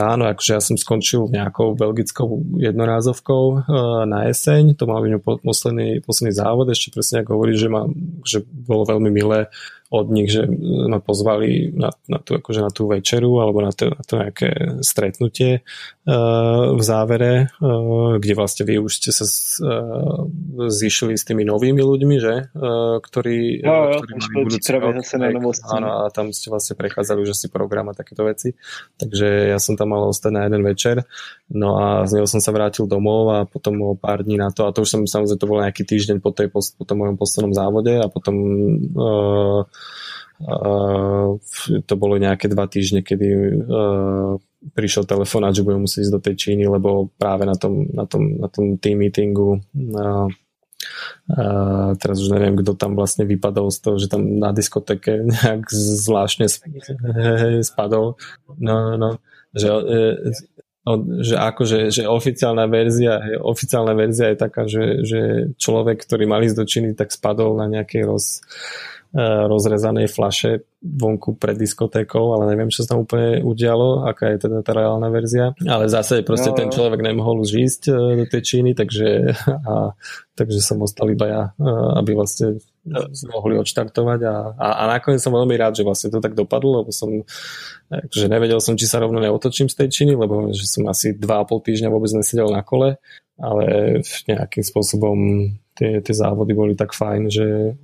[0.00, 3.62] áno, akože ja som skončil nejakou belgickou jednorázovkou eh,
[4.06, 7.84] na jeseň, to mal byť posledný, posledný závod, ešte presne ako hovorí, že, ma,
[8.22, 9.50] že bolo veľmi milé
[9.94, 10.50] od nich, že
[10.90, 14.50] ma pozvali na, na, tú, akože na tú večeru alebo na to, na to nejaké
[14.82, 20.26] stretnutie uh, v závere, uh, kde vlastne vy už ste sa uh,
[20.66, 22.50] zišli s tými novými ľuďmi, že?
[22.58, 24.82] Uh, ktorí, jo, ktorí mali budúci rok.
[25.70, 28.50] Áno, a tam ste vlastne prechádzali už asi program a takéto veci.
[28.98, 31.06] Takže ja som tam mal ostať na jeden večer.
[31.52, 34.64] No a z neho som sa vrátil domov a potom o pár dní na to,
[34.64, 37.52] a to už som samozrejme, to bol nejaký týždeň po, tej, po tom mojom poslednom
[37.52, 38.34] závode a potom
[38.96, 39.62] uh,
[40.34, 41.38] Uh,
[41.86, 44.34] to bolo nejaké dva týždne, kedy uh,
[44.74, 48.42] prišiel telefonát, že budem musieť ísť do tej Číny, lebo práve na tom, na tom,
[48.42, 50.26] na tom team meetingu uh,
[51.24, 55.64] Uh, teraz už neviem, kto tam vlastne vypadol z toho, že tam na diskoteke nejak
[55.72, 56.44] zvláštne
[57.64, 58.20] spadol.
[58.60, 59.16] No, no,
[59.56, 59.72] že,
[61.24, 65.20] že akože, že oficiálna verzia, oficiálna verzia je taká, že, že
[65.56, 68.44] človek, ktorý mal ísť do Číny, tak spadol na nejakej roz,
[69.14, 74.42] Eh, rozrezanej flaše vonku pred diskotékou, ale neviem, čo sa tam úplne udialo, aká je
[74.42, 75.54] teda tá reálna verzia.
[75.62, 79.38] Ale zase proste no, ten človek nemohol už ísť eh, do tej Číny, takže,
[79.70, 79.94] a,
[80.34, 82.58] takže som ostal iba ja, eh, aby vlastne
[83.32, 86.92] mohli odštartovať a, a, a nakoniec som veľmi rád, že vlastne to tak dopadlo, lebo
[86.92, 87.24] som
[88.12, 91.66] že nevedel som, či sa rovno neotočím z tej Číny, lebo že som asi 2,5
[91.68, 93.00] týždňa vôbec nesedel na kole,
[93.40, 93.64] ale
[94.28, 95.16] nejakým spôsobom
[95.74, 97.74] tie, tie závody boli tak fajn, že,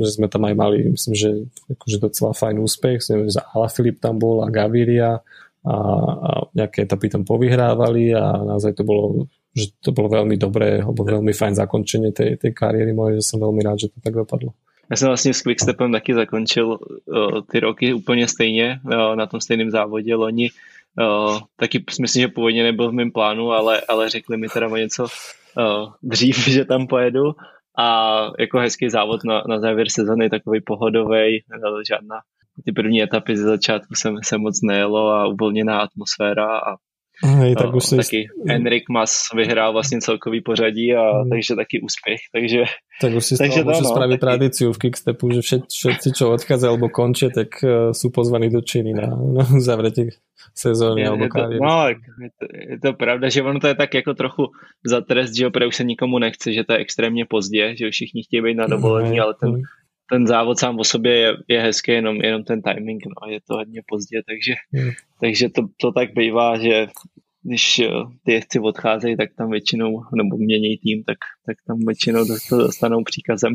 [0.00, 1.30] že sme tam aj mali, myslím, že
[1.68, 2.98] akože docela fajn úspech.
[3.12, 3.28] Neviem,
[3.70, 5.20] Filip tam bol a Gaviria
[5.66, 5.76] a,
[6.16, 11.02] a nejaké etapy tam povyhrávali a naozaj to bolo že to bolo veľmi dobré, alebo
[11.02, 14.54] veľmi fajn zakončenie tej, tej kariéry mojej, že som veľmi rád, že to tak dopadlo.
[14.90, 19.40] Já jsem vlastně s Quickstepem taky zakončil uh, ty roky úplně stejně uh, na tom
[19.40, 20.50] stejném závodě loni.
[20.98, 24.76] Uh, taky myslím, že původně nebyl v mém plánu, ale, ale řekli mi teda o
[24.76, 27.32] něco uh, dřív, že tam pojedu
[27.78, 31.42] a jako hezký závod na, na závěr sezony, takový pohodový,
[31.88, 32.16] žádná
[32.64, 36.76] ty první etapy ze začátku se, se moc nejelo a uvolněná atmosféra a
[37.24, 38.24] Hej, tak už no, si...
[38.48, 41.30] Enrik Mas vyhrál vlastně celkový pořadí a mm.
[41.30, 42.64] takže taky úspěch, takže
[43.00, 44.26] tak už si takže to, no, spraviť taky...
[44.28, 48.60] tradíciu v Kickstepu, že všet, všetci, čo odchádzajú alebo končia, tak uh, sú pozvaní do
[48.60, 50.20] Číny na, na zavretie
[50.52, 51.60] sezóny alebo kariéry.
[51.60, 54.44] No, je to, je to pravda, že ono to je tak jako trochu
[54.84, 58.42] za trest, že opravdu se nikomu nechce, že to je extrémně pozdě, že všichni chtějí
[58.42, 59.62] být na dovolení, mm, ale ten, mm.
[60.10, 63.54] Ten závod sám o sobě je, je hezký, jenom, jenom ten timing, no, je to
[63.54, 64.90] hodně pozdě, takže, mm.
[65.20, 66.86] takže to, to tak bývá, že
[67.42, 67.88] když eh,
[68.24, 73.02] ty jezdci odcházejí, tak tam většinou, nebo mění tým, tak, tak tam většinou to dostanou
[73.04, 73.54] příkazem.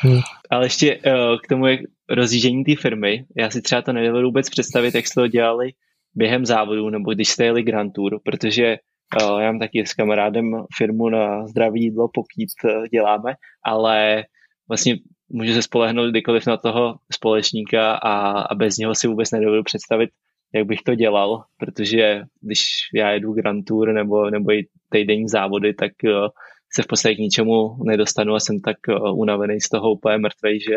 [0.00, 0.20] Hmm.
[0.50, 1.02] Ale ještě uh,
[1.44, 1.78] k tomu je
[2.08, 3.24] rozjíždění té firmy.
[3.36, 5.72] Já si třeba to nedovedu vůbec představit, jak jste to dělali
[6.14, 8.76] během závodu, nebo když jste jeli Grand Tour, protože
[9.22, 14.24] uh, já mám taky s kamarádem firmu na zdravé jídlo, uh, děláme, ale
[14.68, 14.96] vlastně
[15.34, 20.10] může se spolehnout kdykoliv na toho společníka a, a bez něho si vůbec nedovedu představit,
[20.54, 22.60] jak bych to dělal, protože když
[22.94, 26.28] já jedu Grand Tour nebo, nebo i týdenní závody, tak uh,
[26.74, 30.60] se v podstatě k ničemu nedostanu a jsem tak uh, unavený z toho úplně mrtvej,
[30.60, 30.76] že,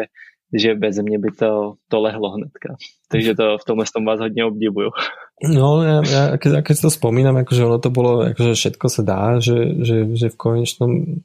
[0.54, 2.76] že bez mě by to, to lehlo hnedka.
[3.12, 4.90] Takže to v tomhle tom vás hodně obdivuju.
[5.38, 9.24] No, ja, ja keď, keď to spomínam, akože ono to bolo, akože všetko sa dá,
[9.38, 11.22] že, že, že v konečnom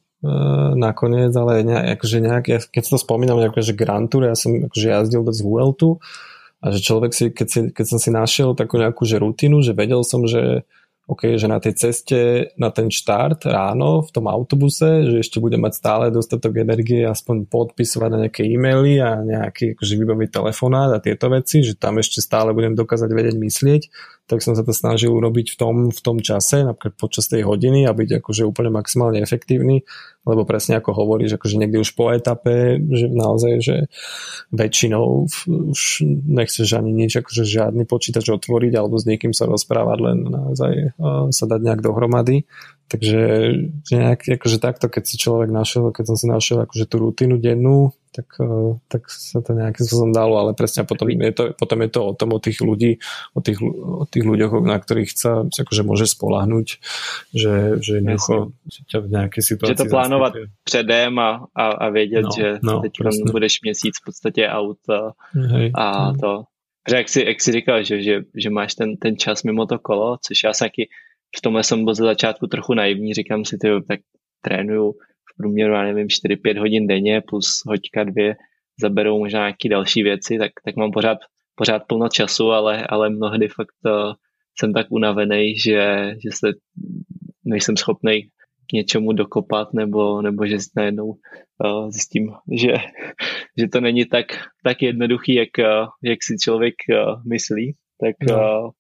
[0.79, 4.87] nakoniec, ale nejak, akože nejak, ja, keď to spomínam, akože Grand Tour, ja som akože
[4.87, 5.99] jazdil bez Vueltu,
[6.63, 9.75] a že človek si keď, si, keď som si našiel takú nejakú že rutinu, že
[9.75, 10.63] vedel som, že
[11.11, 12.19] OK, že na tej ceste
[12.55, 17.51] na ten štart ráno v tom autobuse, že ešte budem mať stále dostatok energie aspoň
[17.51, 22.23] podpisovať na nejaké e-maily a nejaký akože vybaviť telefonát a tieto veci, že tam ešte
[22.23, 23.83] stále budem dokázať vedieť myslieť,
[24.27, 27.85] tak som sa to snažil urobiť v tom, v tom čase, napríklad počas tej hodiny
[27.87, 29.83] a byť akože úplne maximálne efektívny
[30.23, 33.77] lebo presne ako hovoríš, akože niekde už po etape, že naozaj, že
[34.55, 35.27] väčšinou
[35.75, 35.83] už
[36.31, 40.95] nechceš ani nič, akože žiadny počítač otvoriť alebo s niekým sa rozprávať, len naozaj
[41.35, 42.47] sa dať nejak dohromady.
[42.87, 43.21] Takže
[43.91, 47.91] nejak, akože takto, keď si človek našiel, keď som si našiel akože tú rutinu dennú,
[48.13, 51.91] tak, e, tak sa to nejakým spôsobom dalo, ale presne potom je, to, potom je
[51.91, 53.01] to o tom, o tých ľudí,
[53.33, 56.67] o tých, o tých ľuďoch, na ktorých sa akože môže spolahnuť,
[57.33, 58.53] že, že jednoducho
[58.93, 59.75] ťa v nejakej situácii...
[59.75, 60.65] Že to plánovat zastupujú.
[60.65, 62.93] předem a, a, a vědět, no, že no, teď
[63.33, 66.45] budeš měsíc v podstatě aut a, Hej, a to.
[66.89, 69.79] Že jak jsi, jak jsi říkal, že, že, že máš ten, ten čas mimo to
[69.79, 70.89] kolo, což já jsem taky
[71.39, 74.01] v tomhle jsem byl ze začátku trochu naivní, říkám si, tyjo, tak
[74.41, 74.95] trénuju
[75.33, 78.37] v průměru, já nevím, 4-5 hodin denně plus hoďka dvě
[78.81, 81.19] zaberou možná nějaké další věci, tak, tak mám pořád,
[81.55, 84.13] pořád plno času, ale, ale mnohdy fakt uh,
[84.59, 86.53] jsem tak unavený, že, že se
[87.45, 88.23] nejsem schopný
[88.71, 92.73] k něčemu dokopat, nebo, nebo že najednou uh, zjistím, že,
[93.59, 94.27] že to není tak,
[94.65, 97.75] tak jednoduchý, jak, uh, jak si člověk uh, myslí.
[98.01, 98.37] Tak no.
[98.37, 98.71] uh,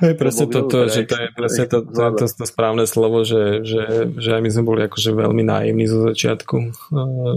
[0.00, 3.64] Hej, presne to, to, že to je presne to, to, to, to správne slovo, že,
[3.64, 6.56] že, že aj my sme boli akože veľmi naivní zo začiatku,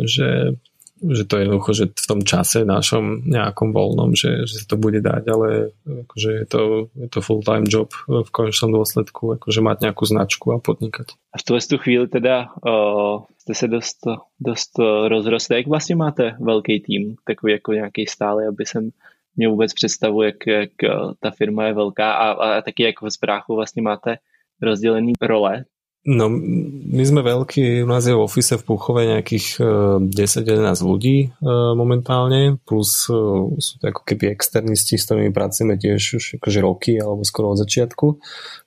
[0.03, 0.59] že,
[0.99, 4.75] že to je jednoducho, že v tom čase našom nejakom voľnom, že, že sa to
[4.75, 6.61] bude dať, ale akože je to,
[6.99, 11.15] je to full-time job v konečnom dôsledku, akože mať nejakú značku a podnikať.
[11.31, 13.99] A v tu chvíli teda uh, jste se dost,
[14.39, 14.71] dost
[15.07, 15.55] rozrostli.
[15.55, 18.89] Jak vlastně máte velký tým, takový jako nějaký stále, aby jsem
[19.35, 20.89] mě vůbec představu, jak, jak eh,
[21.19, 24.17] ta firma je velká a, a taky jak v spráchu vlastně máte
[24.61, 25.63] rozdělený role.
[26.07, 29.59] No, my sme veľkí, u nás je v office v Púchove nejakých
[30.07, 31.31] 10-11 eh, ľudí eh,
[31.75, 33.11] momentálne, plus
[33.59, 37.59] sú to ako keby externisti, s ktorými pracujeme tiež už akože roky alebo skoro od
[37.59, 38.15] začiatku,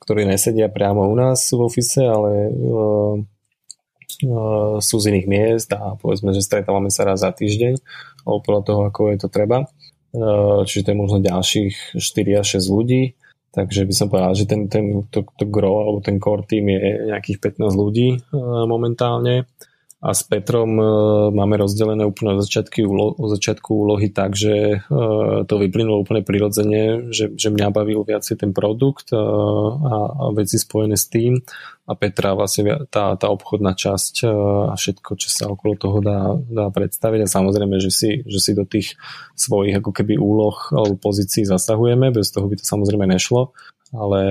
[0.04, 2.52] ktorí nesedia priamo u nás v office, ale
[4.78, 7.80] sú z iných miest a povedzme, že stretávame sa raz za týždeň,
[8.22, 9.66] alebo podľa toho, ako je to treba.
[10.12, 13.16] Eh, čiže to je možno ďalších 4 až 6 ľudí,
[13.48, 17.08] takže by som povedal, že ten, ten to, to gro alebo ten core team je
[17.08, 19.48] nejakých 15 ľudí eh, momentálne
[20.02, 20.84] a s Petrom e,
[21.30, 22.90] máme rozdelené úplne od začiatku,
[23.22, 24.98] od začiatku úlohy tak, že e,
[25.46, 29.94] to vyplynulo úplne prirodzene, že, že mňa bavil viacej ten produkt a, a
[30.34, 31.38] veci spojené s tým.
[31.86, 34.26] A Petra vlastne tá, tá obchodná časť
[34.70, 37.26] a všetko, čo sa okolo toho dá, dá predstaviť.
[37.26, 38.98] A samozrejme, že si, že si do tých
[39.38, 43.54] svojich ako keby úloh alebo pozícií zasahujeme, bez toho by to samozrejme nešlo,
[43.94, 44.22] ale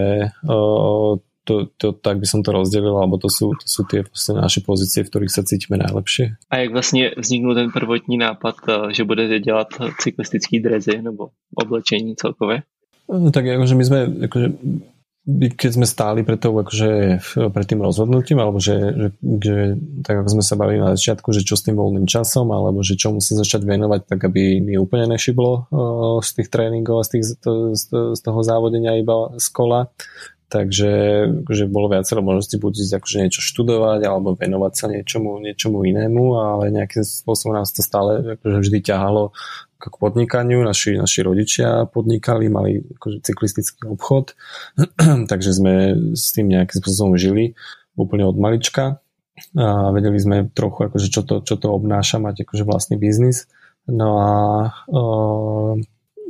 [1.43, 4.62] to, to, tak by som to rozdelil, alebo to sú, to sú tie vlastne naše
[4.62, 6.38] pozície, v ktorých sa cítime najlepšie.
[6.49, 9.67] A jak vlastně vzniknul ten prvotní nápad, eh, že budete dělat
[9.99, 12.62] cyklistický drezy nebo oblečení celkové?
[13.12, 14.47] No, tak akože my sme, akože,
[15.60, 17.19] keď sme stáli pred, tou, akože,
[17.51, 19.56] pred tým rozhodnutím, alebo že, že, že
[19.99, 22.95] tak ako sme sa bavili na začiatku, že čo s tým voľným časom, alebo že
[22.95, 27.10] čomu sa začať venovať, tak aby mi úplne nešiblo uh, z tých tréningov a z,
[27.19, 29.91] tých, to, z, z toho závodenia iba z kola,
[30.51, 30.91] Takže
[31.47, 36.35] že bolo viacero možností buď ísť akože niečo študovať alebo venovať sa niečomu, niečomu inému,
[36.35, 39.31] ale nejakým spôsobom nás to stále akože vždy ťahalo
[39.79, 40.59] k podnikaniu.
[40.67, 44.35] Naši, naši rodičia podnikali, mali akože cyklistický obchod,
[45.31, 45.73] takže sme
[46.19, 47.55] s tým nejakým spôsobom žili
[47.95, 48.99] úplne od malička
[49.55, 53.47] a vedeli sme trochu, akože čo, to, čo to obnáša mať akože vlastný biznis.
[53.87, 54.31] No a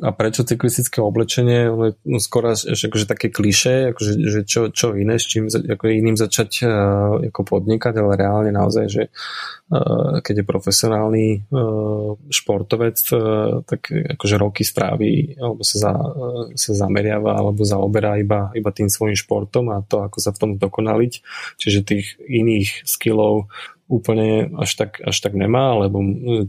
[0.02, 1.70] a prečo cyklistické oblečenie,
[2.02, 6.18] no skoro až akože také kliše, akože, že čo, čo iné, s čím ako iným
[6.18, 13.62] začať uh, ako podnikať, ale reálne naozaj, že uh, keď je profesionálny uh, športovec, uh,
[13.62, 18.90] tak akože roky stráví alebo sa, za, uh, sa zameriava alebo zaoberá iba, iba tým
[18.90, 21.14] svojim športom a to, ako sa v tom dokonaliť.
[21.62, 23.54] Čiže tých iných skillov
[23.92, 26.00] úplne až tak, až tak nemá, lebo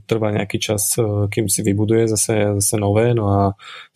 [0.07, 3.41] trvá nejaký čas, e, kým si vybuduje zase, zase nové, no a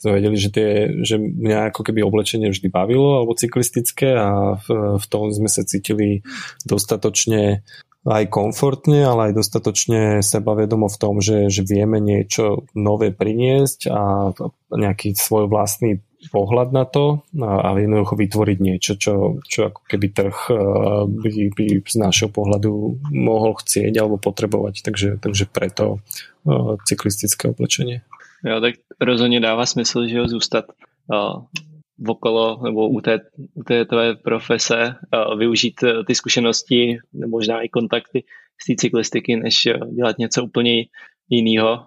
[0.03, 0.69] sme vedeli, že, tie,
[1.07, 5.63] že mňa ako keby oblečenie vždy bavilo, alebo cyklistické a v, v tom sme sa
[5.63, 6.27] cítili
[6.67, 7.63] dostatočne
[8.07, 14.31] aj komfortne, ale aj dostatočne sebavedomo v tom, že, že vieme niečo nové priniesť a
[14.71, 20.07] nejaký svoj vlastný pohľad na to a, a jednoducho vytvoriť niečo, čo, čo ako keby
[20.13, 20.57] trh eh,
[21.07, 22.73] by, by z našeho pohľadu
[23.13, 24.83] mohol chcieť alebo potrebovať.
[24.83, 25.99] Takže, takže preto
[26.45, 28.03] uh, cyklistické oblečenie.
[28.45, 30.65] Jo, tak rozhodně dává smysl, že ho zůstat
[31.13, 31.43] uh,
[32.07, 33.19] okolo nebo u té,
[33.55, 38.25] u té tvé profese, uh, využít ty zkušenosti, možná i kontakty
[38.63, 40.85] z té cyklistiky, než dělat něco úplně
[41.29, 41.85] jiného.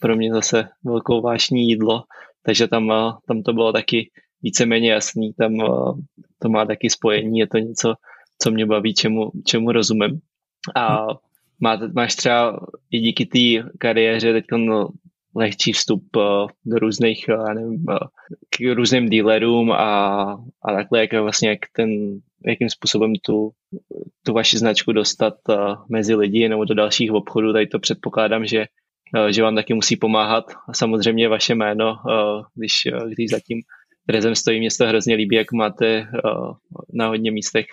[0.00, 2.02] Pro mě zase velkou vášní jídlo
[2.46, 4.10] takže tam, eh, tam to bylo taky
[4.42, 5.92] víceméně jasný, tam eh,
[6.38, 7.94] to má taky spojení, je to něco,
[8.38, 10.20] co mě baví, čemu, čemu rozumím.
[10.76, 11.06] A
[11.60, 14.88] má, máš třeba i díky té kariéře teď no,
[15.34, 17.84] lehčí vstup eh, do různých, nevím,
[18.50, 20.22] k různým dealerům a,
[20.62, 23.50] a takhle, jak vlastně jak ten, jakým způsobem tu,
[24.22, 25.34] tu vaši značku dostat
[25.88, 28.66] mezi lidi nebo do dalších obchodů, tady to předpokládám, že
[29.30, 30.44] že vám taky musí pomáhat.
[30.68, 33.62] A samozřejmě vaše jméno, eh, když, eh, když zatím
[34.08, 36.06] Rezem stojí, mě to hrozně líbí, jak máte
[36.92, 37.66] na hodně místech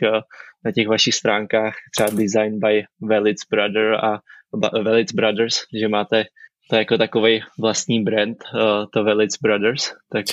[0.66, 4.20] na těch vašich stránkách třeba Design by Velitz Brother a
[4.84, 6.26] Velitz Brothers, že máte
[6.70, 8.38] to jako takový vlastní brand,
[8.94, 10.26] to Velitz Brothers, tak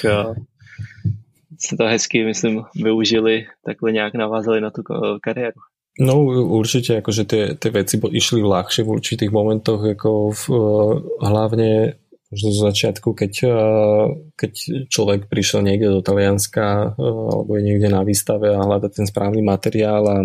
[1.59, 4.83] se to hezky, myslím, využili, takhle nějak navázali na tu
[5.23, 5.61] kariéru.
[6.01, 6.25] No
[6.57, 12.01] určite, akože tie, tie veci išli ľahšie v určitých momentoch, ako v, uh, hlavne
[12.33, 14.53] zo začiatku, keď, uh, keď
[14.89, 19.45] človek prišiel niekde do Talianska uh, alebo je niekde na výstave a hľada ten správny
[19.45, 20.17] materiál a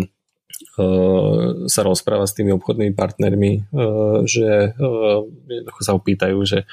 [1.66, 3.68] sa rozpráva s tými obchodnými partnermi,
[4.24, 6.64] že eh, sa opýtajú, že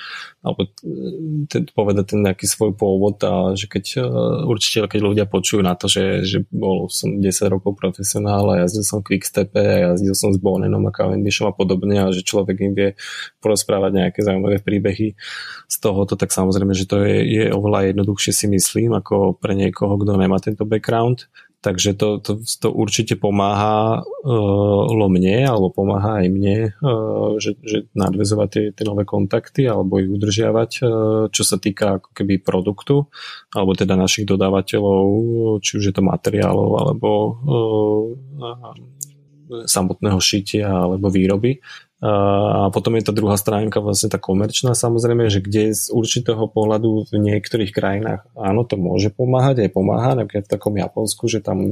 [0.44, 0.68] alebo
[1.48, 4.04] ten, povedať ten nejaký svoj pôvod a že keď
[4.44, 8.84] určite keď ľudia počujú na to, že, že bol som 10 rokov profesionál a jazdil
[8.84, 12.74] som Quickstepe a jazdil som s Bonenom a Cavendishom a podobne a že človek im
[12.76, 12.90] vie
[13.40, 15.16] porozprávať nejaké zaujímavé príbehy
[15.68, 19.96] z tohoto, tak samozrejme, že to je, je oveľa jednoduchšie si myslím ako pre niekoho,
[19.96, 21.32] kto nemá tento background
[21.64, 27.88] Takže to, to, to určite pomáha uh, mne, alebo pomáha aj mne, uh, že, že
[27.96, 30.88] nadvezovať tie, tie nové kontakty alebo ich udržiavať, uh,
[31.32, 33.08] čo sa týka ako keby produktu,
[33.56, 35.08] alebo teda našich dodávateľov,
[35.64, 37.10] či už je to materiálov, alebo
[37.48, 38.76] uh,
[39.64, 41.64] samotného šitia alebo výroby.
[42.04, 47.08] A potom je tá druhá stránka vlastne tá komerčná samozrejme, že kde z určitého pohľadu
[47.08, 51.72] v niektorých krajinách áno, to môže pomáhať, aj pomáha, napríklad v takom Japonsku, že tam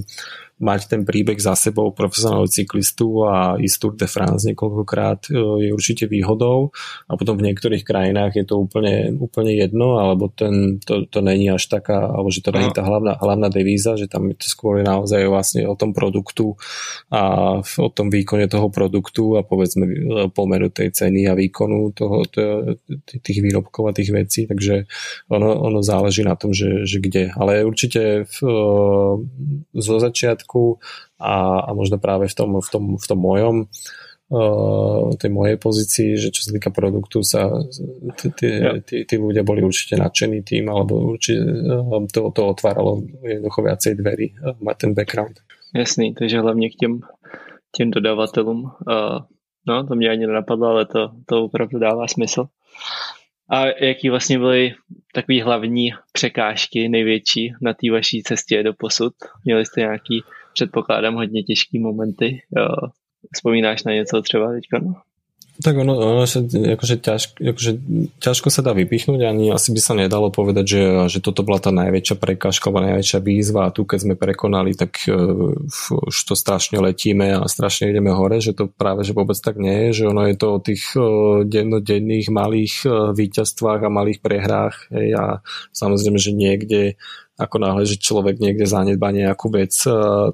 [0.61, 5.69] mať ten príbeh za sebou profesionálneho cyklistu a ísť Tour de France niekoľkokrát e, je
[5.73, 6.69] určite výhodou.
[7.09, 11.49] A potom v niektorých krajinách je to úplne, úplne jedno, alebo ten, to, to není
[11.49, 14.85] až taká, alebo že to není tá hlavná, hlavná devíza, že tam je to skôr
[14.85, 16.53] naozaj vlastne o tom produktu
[17.09, 19.93] a o tom výkone toho produktu a povedzme e,
[20.29, 22.77] pomeru tej ceny a výkonu toho, to,
[23.25, 24.85] tých výrobkov a tých vecí, takže
[25.33, 27.33] ono, ono záleží na tom, že, že kde.
[27.33, 28.53] Ale určite v, e,
[29.81, 30.50] zo začiatku
[31.19, 36.09] a, a možno práve v tom, v tom, v tom mojom uh, tej mojej pozícii,
[36.19, 37.47] že čo sa týka produktu sa
[38.39, 44.27] tí, ľudia boli určite nadšení tým, alebo určite uh, to, to otváralo jednoducho viacej dverí,
[44.39, 45.39] uh, mať ten background.
[45.71, 46.99] Jasný, takže hlavně k těm,
[47.75, 48.71] těm dodavatelům.
[49.67, 52.45] No, to mě ani nenapadlo, ale to, to opravdu dává smysl.
[53.49, 54.73] A jaký vlastně byly
[55.13, 59.13] takové hlavní překážky největší na té vaší cestě do posud?
[59.45, 60.23] Měli jste nějaký,
[60.53, 62.41] předpokládám, hodně těžký momenty.
[63.35, 64.79] Vzpomínáš na něco třeba teďka?
[64.79, 64.93] No?
[65.61, 67.71] Tak ono, ono sa, akože, ťažko, akože
[68.17, 71.69] ťažko sa dá vypichnúť, ani asi by sa nedalo povedať, že, že toto bola tá
[71.69, 75.53] najväčšia prekážka alebo najväčšia výzva a tu keď sme prekonali, tak uh,
[76.09, 79.91] už to strašne letíme a strašne ideme hore, že to práve že vôbec tak nie
[79.91, 84.89] je, že ono je to o tých uh, dennodenných malých uh, víťazstvách a malých prehrách
[84.89, 85.25] hej, a
[85.77, 86.81] samozrejme, že niekde
[87.41, 89.73] ako náhle, že človek niekde zanedba nejakú vec,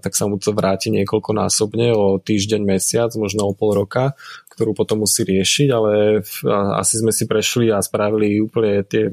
[0.04, 4.14] tak sa mu to vráti niekoľkonásobne o týždeň, mesiac, možno o pol roka
[4.58, 6.26] ktorú potom musí riešiť, ale
[6.82, 9.06] asi sme si prešli a spravili úplne tie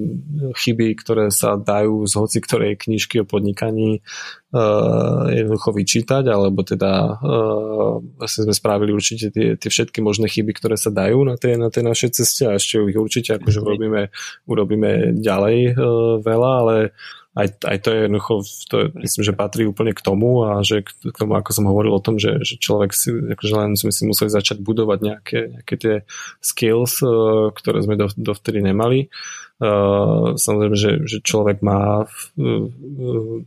[0.57, 7.20] chyby, ktoré sa dajú z hoci ktorej knižky o podnikaní uh, jednoducho vyčítať, alebo teda
[7.20, 11.61] uh, asi sme spravili určite tie, tie všetky možné chyby, ktoré sa dajú na tej,
[11.61, 14.09] na tej našej ceste a ešte ich určite akože urobíme,
[14.49, 15.76] urobíme ďalej
[16.24, 16.97] veľa, ale
[17.35, 18.32] aj, aj to je jednoducho,
[18.70, 21.99] to je, myslím, že patrí úplne k tomu a že k tomu, ako som hovoril
[21.99, 25.74] o tom, že, že človek si, akože len sme si museli začať budovať nejaké, nejaké
[25.74, 25.95] tie
[26.39, 29.11] skills, uh, ktoré sme do, dovtedy nemali.
[29.55, 32.66] Uh, samozrejme, že, že človek má uh,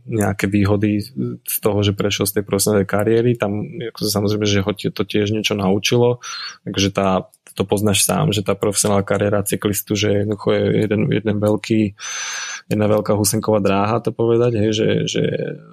[0.04, 1.00] nejaké výhody
[1.44, 5.32] z toho, že prešiel z tej profesionálnej kariéry, tam ako samozrejme, že ho to tiež
[5.32, 6.20] niečo naučilo,
[6.64, 7.28] takže tá,
[7.58, 11.98] to poznáš sám, že tá profesionálna kariéra cyklistu, že jednoducho je jeden, jeden veľký
[12.68, 15.24] jedna veľká husenková dráha to povedať, hej, že, že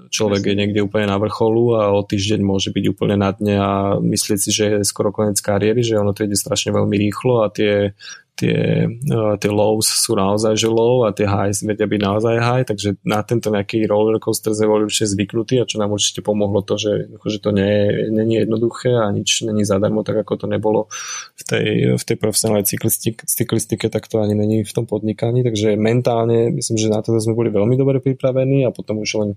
[0.09, 3.71] človek je niekde úplne na vrcholu a o týždeň môže byť úplne na dne a
[3.99, 7.51] myslieť si, že je skoro konec kariéry, že ono to ide strašne veľmi rýchlo a
[7.51, 7.91] tie
[8.35, 12.65] tie, uh, tie lows sú naozaj že low a tie highs vedia byť naozaj high,
[12.67, 16.59] takže na tento nejaký roller coaster sme boli určite zvyknutí a čo nám určite pomohlo
[16.61, 20.45] to, že, že to nie nie je jednoduché a nič není zadarmo, tak ako to
[20.51, 20.91] nebolo
[21.39, 25.79] v tej, v tej profesionálnej cyklistike, cyklistike, tak to ani není v tom podnikaní, takže
[25.79, 29.29] mentálne myslím, že na to sme boli veľmi dobre pripravení a potom už len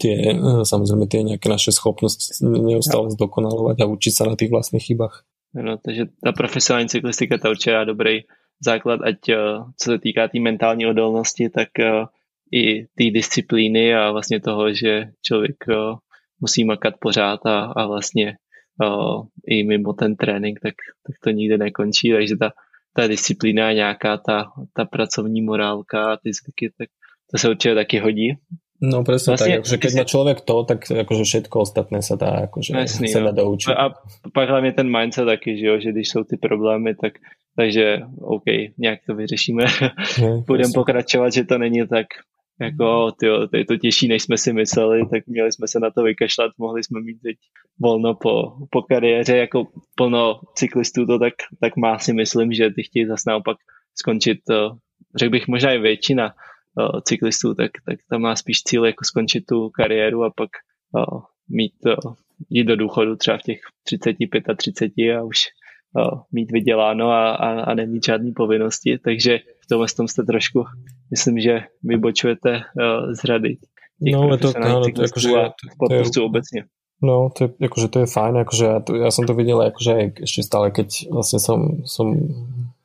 [0.00, 0.32] tie,
[0.64, 5.28] samozrejme tie nejaké naše schopnosti neustále zdokonalovať a učiť sa na tých vlastných chybách.
[5.54, 8.20] No, takže ta profesionální cyklistika to určitě je dobrý
[8.60, 9.36] základ, ať eh,
[9.76, 12.06] co se týká té tý mentální odolnosti, tak uh,
[12.52, 15.98] i té disciplíny a vlastně toho, že člověk uh,
[16.40, 18.36] musí makat pořád a, a vlastně
[19.46, 20.74] i mimo ten trénink, tak,
[21.06, 22.52] tak to nikdy nekončí, takže ta,
[22.94, 26.88] ta disciplína a nějaká ta, ta pracovní morálka a ty zvyky, tak
[27.30, 28.32] to se určitě taky hodí
[28.80, 32.48] No presne vlastne, tak, akože keď má človek to, tak akože všetko ostatné sa dá
[32.48, 33.76] akože Jasný, sa dá doučiť.
[33.76, 37.12] A, a pak hlavně ten mindset taky, že, jo, že když jsou ty problémy, tak
[37.56, 38.44] takže OK,
[38.78, 39.64] nějak to vyřešíme.
[40.46, 42.06] Budeme pokračovat, že to není tak
[42.60, 45.90] jako, tyjo, to je to těžší, než jsme si mysleli, tak měli jsme se na
[45.90, 47.36] to vykašlat, mohli jsme mít teď
[47.80, 49.66] volno po, po kariéře, jako
[49.96, 53.56] plno cyklistů to tak, tak má si myslím, že ty chtějí zase naopak
[53.94, 54.38] skončit,
[55.16, 56.32] řekl bych možná i většina,
[56.76, 60.50] uh, cyklistů, tak, tak tam má spíš cíl jako skončit tu kariéru a pak
[60.92, 62.14] uh, mít, uh,
[62.50, 65.38] jít do důchodu třeba v těch 35 a 30 a už
[65.96, 70.64] uh, mít vyděláno a, a, a nemít žádné povinnosti, takže v tomhle tom jste trošku,
[71.10, 73.56] myslím, že vybočujete uh, z rady
[74.00, 76.64] no, to, áno, to, akože, a sportovců obecně.
[77.02, 79.92] No, to je, akože to je fajn, akože ja, to, ja som to videl akože
[79.96, 82.12] aj ešte stále, keď vlastne som, som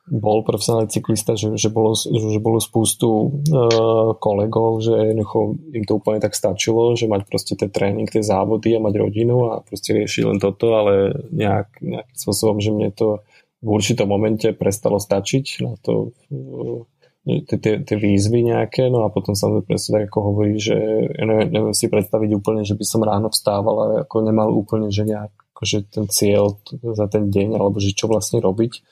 [0.06, 5.98] bol profesionálny cyklista, že, že, bolo, že bolo spústu uh, kolegov, že jednoducho im to
[5.98, 9.98] úplne tak stačilo, že mať proste ten tréning, tie závody a mať rodinu a proste
[9.98, 13.26] riešiť len toto, ale nejak, nejakým spôsobom, že mne to
[13.58, 16.86] v určitom momente prestalo stačiť na to uh,
[17.26, 20.78] tie výzvy nejaké, no a potom sa presne tak ako hovorí, že
[21.26, 25.34] neviem si predstaviť úplne, že by som ráno vstával a ako nemal úplne, že nejak
[25.56, 28.84] akože ten cieľ za ten deň, alebo že čo vlastne robiť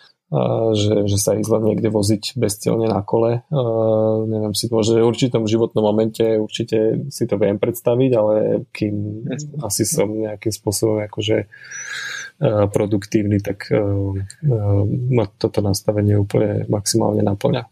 [0.74, 3.47] že, že sa ísť len niekde voziť bezcielne na kole.
[3.55, 8.35] Uh, neviem si, môže v určitom životnom momente určite si to viem predstaviť, ale
[8.74, 9.26] kým
[9.62, 14.12] asi som nejakým spôsobom akože uh, produktívny, tak uh,
[15.11, 17.64] ma toto nastavenie úplne maximálně naplňa.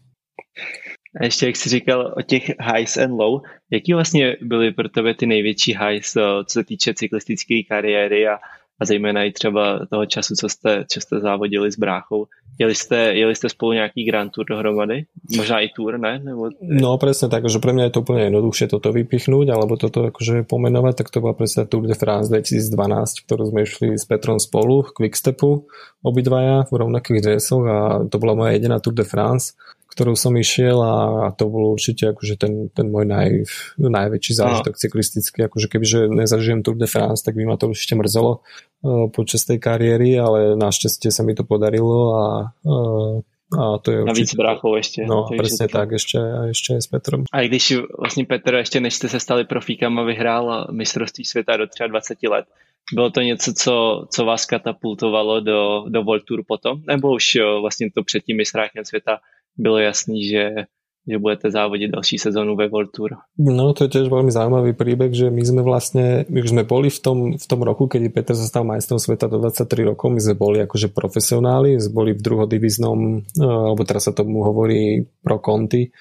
[1.21, 3.41] A ještě jak jsi říkal o těch highs and low,
[3.71, 6.11] jaký vlastně byly pro tebe ty největší highs,
[6.45, 8.37] co se týče cyklistické kariéry a,
[8.81, 12.27] a zejména i třeba toho času, co jste, co jste závodili s bráchou.
[12.59, 15.05] Jeli jste, jeli jste spolu nějaký Grand Tour dohromady?
[15.37, 16.21] Možná i Tour, ne?
[16.23, 16.49] Nebo...
[16.61, 20.45] No presne tak, že pre mňa je to úplne jednoduchšie toto vypichnúť, alebo toto akože
[20.45, 24.85] pomenovať, tak to bola presne Tour de France 2012, ktorú sme išli s Petrom spolu
[24.85, 25.65] v Quickstepu,
[26.05, 29.57] obidvaja v rovnakých dresoch a to bola moja jediná Tour de France
[29.93, 33.45] ktorou som išiel a, to bol určite akože ten, ten môj naj,
[33.77, 35.45] najväčší zážitok cyklistický.
[35.45, 39.61] Akože kebyže nezažijem Tour de France, tak by ma to určite mrzelo uh, počas tej
[39.61, 42.25] kariéry, ale našťastie sa mi to podarilo a
[42.65, 43.21] uh,
[43.53, 44.13] a to je určitě...
[44.13, 45.05] Navíc bráchou ještě.
[45.05, 47.23] No, přesně tak, ještě, a ještě s Petrem.
[47.33, 51.87] A když vlastně Petr ještě než jste se stali profíkama vyhrál mistrovství světa do třeba
[51.87, 52.45] 20 let,
[52.93, 56.81] bylo to něco, co, co vás katapultovalo do, do World Tour potom?
[56.87, 59.19] Nebo už vlastně to předtím mistrákem světa
[59.57, 60.65] bylo jasný, že,
[61.07, 63.11] že budete závodiť další sezónu ve World Tour.
[63.37, 66.87] No to je tiež veľmi zaujímavý príbeh, že my sme vlastne, my už sme boli
[66.87, 70.21] v tom, v tom roku, keď Peter sa stal majstrom sveta do 23 rokov, my
[70.23, 75.37] sme boli akože profesionáli, sme boli v druhodiviznom, eh, alebo teraz sa tomu hovorí pro
[75.43, 75.91] konty,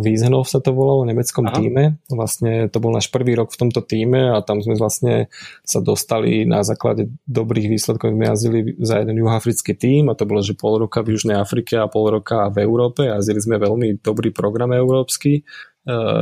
[0.00, 1.56] Wiesenhof sa to volalo, v nemeckom Aha.
[1.60, 1.84] týme.
[2.08, 5.28] Vlastne to bol náš prvý rok v tomto týme a tam sme vlastne
[5.68, 8.08] sa dostali na základe dobrých výsledkov.
[8.16, 11.76] My jazdili za jeden juhafrický tým a to bolo, že pol roka v Južnej Afrike
[11.76, 13.04] a pol roka v Európe.
[13.04, 15.44] Jazdili sme veľmi dobrý program európsky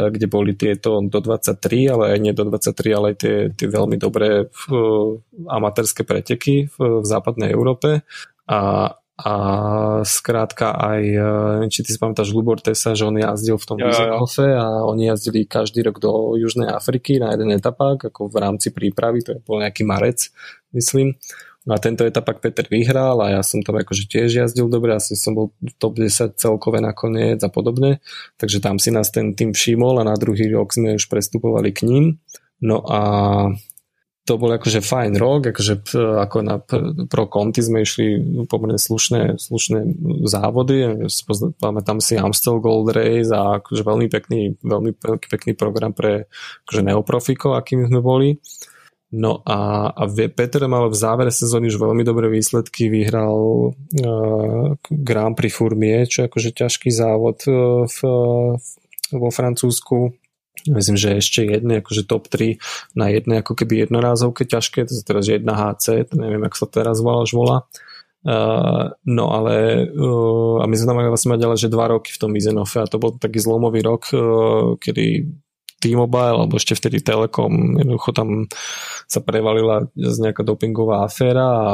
[0.08, 4.00] kde boli tieto do 23, ale aj nie do 23, ale aj tie, tie veľmi
[4.00, 4.48] dobré
[5.44, 8.00] amatérske preteky v, v západnej Európe.
[8.48, 9.34] A, a
[10.02, 11.26] skrátka aj, e,
[11.68, 15.44] či ty si pamätáš Lubor Tesa, že on jazdil v tom Wiesenhofe a oni jazdili
[15.44, 19.60] každý rok do Južnej Afriky na jeden etapák, ako v rámci prípravy, to je bol
[19.60, 20.32] nejaký marec,
[20.72, 21.20] myslím.
[21.68, 25.12] No a tento etapak Peter vyhral a ja som tam akože tiež jazdil dobre, asi
[25.12, 28.00] som bol v top 10 celkové nakoniec a podobne,
[28.40, 31.84] takže tam si nás ten tým všimol a na druhý rok sme už prestupovali k
[31.84, 32.16] ním.
[32.64, 33.00] No a
[34.30, 35.90] to bol akože fajn rok, akože
[36.22, 36.62] ako na
[37.10, 41.10] pro konty sme išli pomerne slušné, slušné závody,
[41.58, 46.30] pamätám si Amstel Gold Race a akože veľmi pekný, veľmi pekný program pre
[46.62, 48.38] akože neoprofikov, akými sme boli.
[49.10, 55.34] No a, a Peter mal v závere sezóny už veľmi dobré výsledky, vyhral uh, Grand
[55.34, 57.98] Prix Fourmier, čo je akože ťažký závod uh, v,
[58.54, 58.70] v,
[59.10, 60.14] vo Francúzsku
[60.68, 62.60] Myslím, že ešte jedné, akože top 3
[62.92, 66.68] na jednej ako keby jednorázovke ťažké, to je teraz jedna HC, to neviem, ako sa
[66.68, 67.58] teraz volá, už volá.
[68.20, 72.20] Uh, no ale uh, a my sme tam vlastne mať ale že dva roky v
[72.20, 75.24] tom Izenofe a to bol taký zlomový rok, uh, kedy
[75.80, 78.28] T-Mobile, alebo ešte vtedy Telekom, jednoducho tam
[79.08, 81.70] sa prevalila z nejaká dopingová aféra a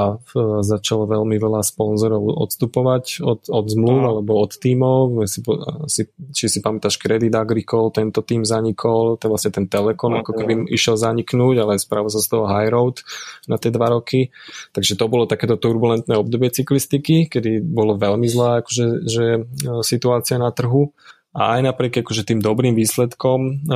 [0.63, 4.09] začalo veľmi veľa sponzorov odstupovať od, od zmluv no.
[4.15, 5.27] alebo od tímov.
[5.27, 5.43] Si,
[5.91, 10.33] si, či si pamätáš Credit Agricole, tento tým zanikol, to vlastne ten Telekom, no, ako
[10.39, 10.71] keby no.
[10.71, 13.03] išiel zaniknúť, ale spravil sa z toho High Road
[13.51, 14.31] na tie dva roky.
[14.71, 20.39] Takže to bolo takéto turbulentné obdobie cyklistiky, kedy bolo veľmi zlá akože, že, e, situácia
[20.39, 20.95] na trhu
[21.37, 23.69] a aj napriek akože tým dobrým výsledkom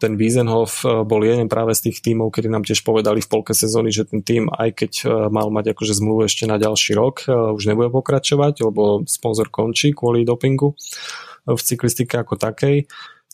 [0.00, 3.92] ten Wiesenhof bol jeden práve z tých tímov, kedy nám tiež povedali v polke sezóny,
[3.92, 4.92] že ten tým aj keď
[5.28, 10.24] mal mať akože zmluvu ešte na ďalší rok, už nebude pokračovať, lebo sponzor končí kvôli
[10.24, 10.72] dopingu
[11.44, 12.88] v cyklistike ako takej.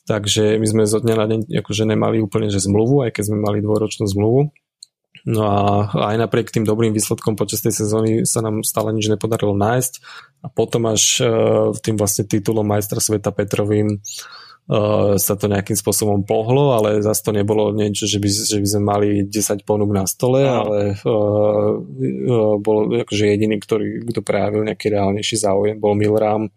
[0.09, 3.45] Takže my sme zo dňa na deň akože nemali úplne že zmluvu, aj keď sme
[3.45, 4.51] mali dvojročnú zmluvu.
[5.29, 5.61] No a
[5.93, 9.93] aj napriek tým dobrým výsledkom počas tej sezóny sa nám stále nič nepodarilo nájsť
[10.41, 11.29] a potom až uh,
[11.85, 17.37] tým vlastne titulom majstra sveta Petrovým uh, sa to nejakým spôsobom pohlo, ale zase to
[17.37, 20.65] nebolo niečo, že by, že by sme mali 10 ponúk na stole, no.
[20.65, 26.49] ale uh, uh, bol akože jediný, ktorý kto prejavil nejaký reálnejší záujem, bol Milram,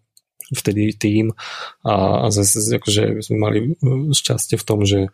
[0.52, 1.32] vtedy tým
[1.84, 3.58] a, a zase akože sme mali
[4.12, 5.08] šťastie v tom, že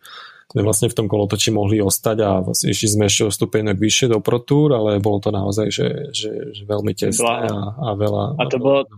[0.49, 4.09] sme vlastne v tom kolotoči mohli ostať a vlastne išli sme ešte o stupienok vyššie
[4.09, 8.41] do Pro Tour, ale bolo to naozaj, že, že, že veľmi tesné a, a veľa.
[8.41, 8.89] A to bolo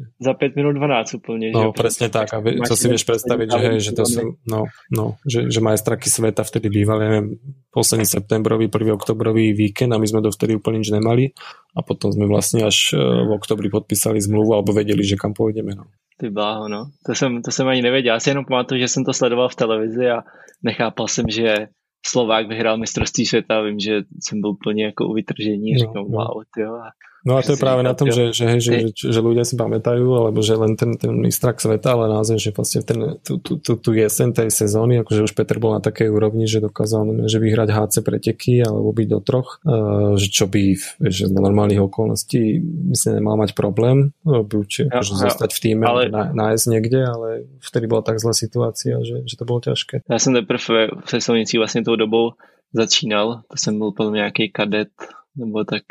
[0.00, 1.52] za 5 minút 12 úplne.
[1.52, 4.64] No že presne tak a to si vieš predstaviť, že, hej, že to sú, no,
[4.88, 7.26] no, že, že majstraky sveta vtedy bývali, neviem,
[7.68, 8.96] posledný septembrový, 1.
[8.96, 11.36] oktobrový víkend a my sme dovtedy úplne nič nemali
[11.76, 15.76] a potom sme vlastne až e, v oktobri podpísali zmluvu alebo vedeli, že kam pôjdeme.
[15.76, 15.84] No.
[16.16, 16.90] Ty bláho, no.
[17.06, 18.14] To jsem, to jsem ani nevěděl.
[18.14, 20.22] Já si jenom pamatuju, že jsem to sledoval v televizi a
[20.62, 21.68] nechápal jsem, že
[22.06, 26.18] Slovák vyhrál mistrovství světa, vím, že jsem byl plně jako u vytržení, no, říkám, no.
[26.18, 26.80] wow, tyjo.
[27.24, 29.56] No a to je práve na tom, že, že, hej, že, že, že ľudia si
[29.56, 33.56] pamätajú, alebo že len ten, ten mistrak sveta, ale naozaj, že vlastne ten, tú, tú,
[33.56, 37.40] tú, tú jesen tej sezóny, akože už Peter bol na takej úrovni, že dokázal že
[37.40, 42.60] vyhrať HC preteky alebo byť do troch, uh, že čo by že za normálnych okolností
[42.92, 46.12] myslím nemal mať problém, no, by určite ja, akože ja, zostať v týme ale...
[46.12, 47.28] nájsť niekde, ale
[47.64, 50.04] vtedy bola tak zlá situácia, že, že to bolo ťažké.
[50.12, 52.36] Ja som teprve v sezónici vlastne tou dobou
[52.74, 54.88] začínal, to jsem byl plně nějaký kadet,
[55.36, 55.82] nebo tak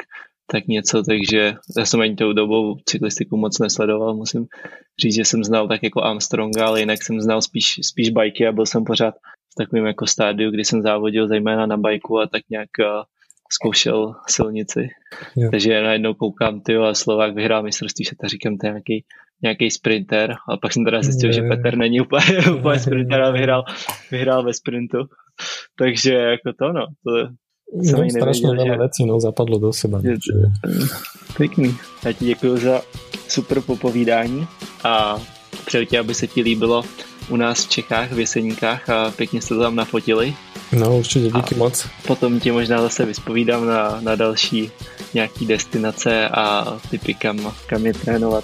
[0.51, 4.45] tak něco, takže já jsem ani tou dobou cyklistiku moc nesledoval, musím
[5.01, 8.51] říct, že jsem znal tak jako Armstronga, ale jinak jsem znal spíš, spíš bajky a
[8.51, 9.15] byl jsem pořád
[9.51, 13.03] v takovém jako stádiu, kdy jsem závodil zejména na bajku a tak nějak uh,
[13.51, 14.89] zkoušel silnici.
[15.35, 15.51] Yeah.
[15.51, 19.05] Takže najednou koukám, ty a Slovák vyhrál mistrovství světa, říkám, to je nějaký,
[19.41, 21.35] nějaký sprinter a pak jsem teda zjistil, yeah.
[21.35, 23.63] že Petr není úplně, úplně sprinter a vyhrál,
[24.11, 24.97] vyhrál ve sprintu.
[25.77, 27.11] Takže jako to no, to,
[27.73, 29.97] No, strašne veľa vecí no, zapadlo do seba.
[30.03, 30.35] Je, že...
[31.37, 31.75] Pěkný.
[32.05, 32.81] Já ti děkuji za
[33.27, 34.47] super popovídání
[34.83, 35.21] a
[35.65, 36.83] přeju ti, aby se ti líbilo
[37.29, 40.35] u nás v Čechách, v Jeseníkách a pěkně to tam nafotili.
[40.79, 41.87] No určitě, díky a moc.
[42.07, 44.71] Potom ti možná zase vyspovídám na, na další
[45.13, 48.43] nějaký destinace a typy, kam, kam je trénovat.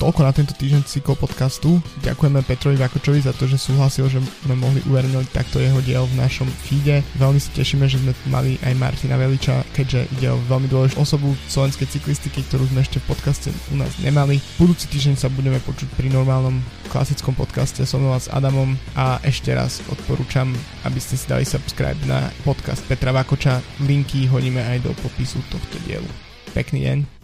[0.00, 1.76] Toľko na tento týždeň cyklo podcastu.
[2.00, 4.16] Ďakujeme Petrovi Vakočovi za to, že súhlasil, že
[4.48, 7.04] sme mohli uverejniť takto jeho diel v našom feede.
[7.20, 11.36] Veľmi si tešíme, že sme mali aj Martina Veliča, keďže ide o veľmi dôležitú osobu
[11.52, 14.40] slovenskej cyklistiky, ktorú sme ešte v podcaste u nás nemali.
[14.56, 19.20] Budúci týždeň sa budeme počuť pri normálnom klasickom podcaste so mnou a s Adamom a
[19.20, 20.48] ešte raz odporúčam,
[20.88, 23.60] aby ste si dali subscribe na podcast Petra Vakoča.
[23.84, 26.08] Linky hodíme aj do popisu tohto dielu.
[26.56, 27.19] Pekný deň.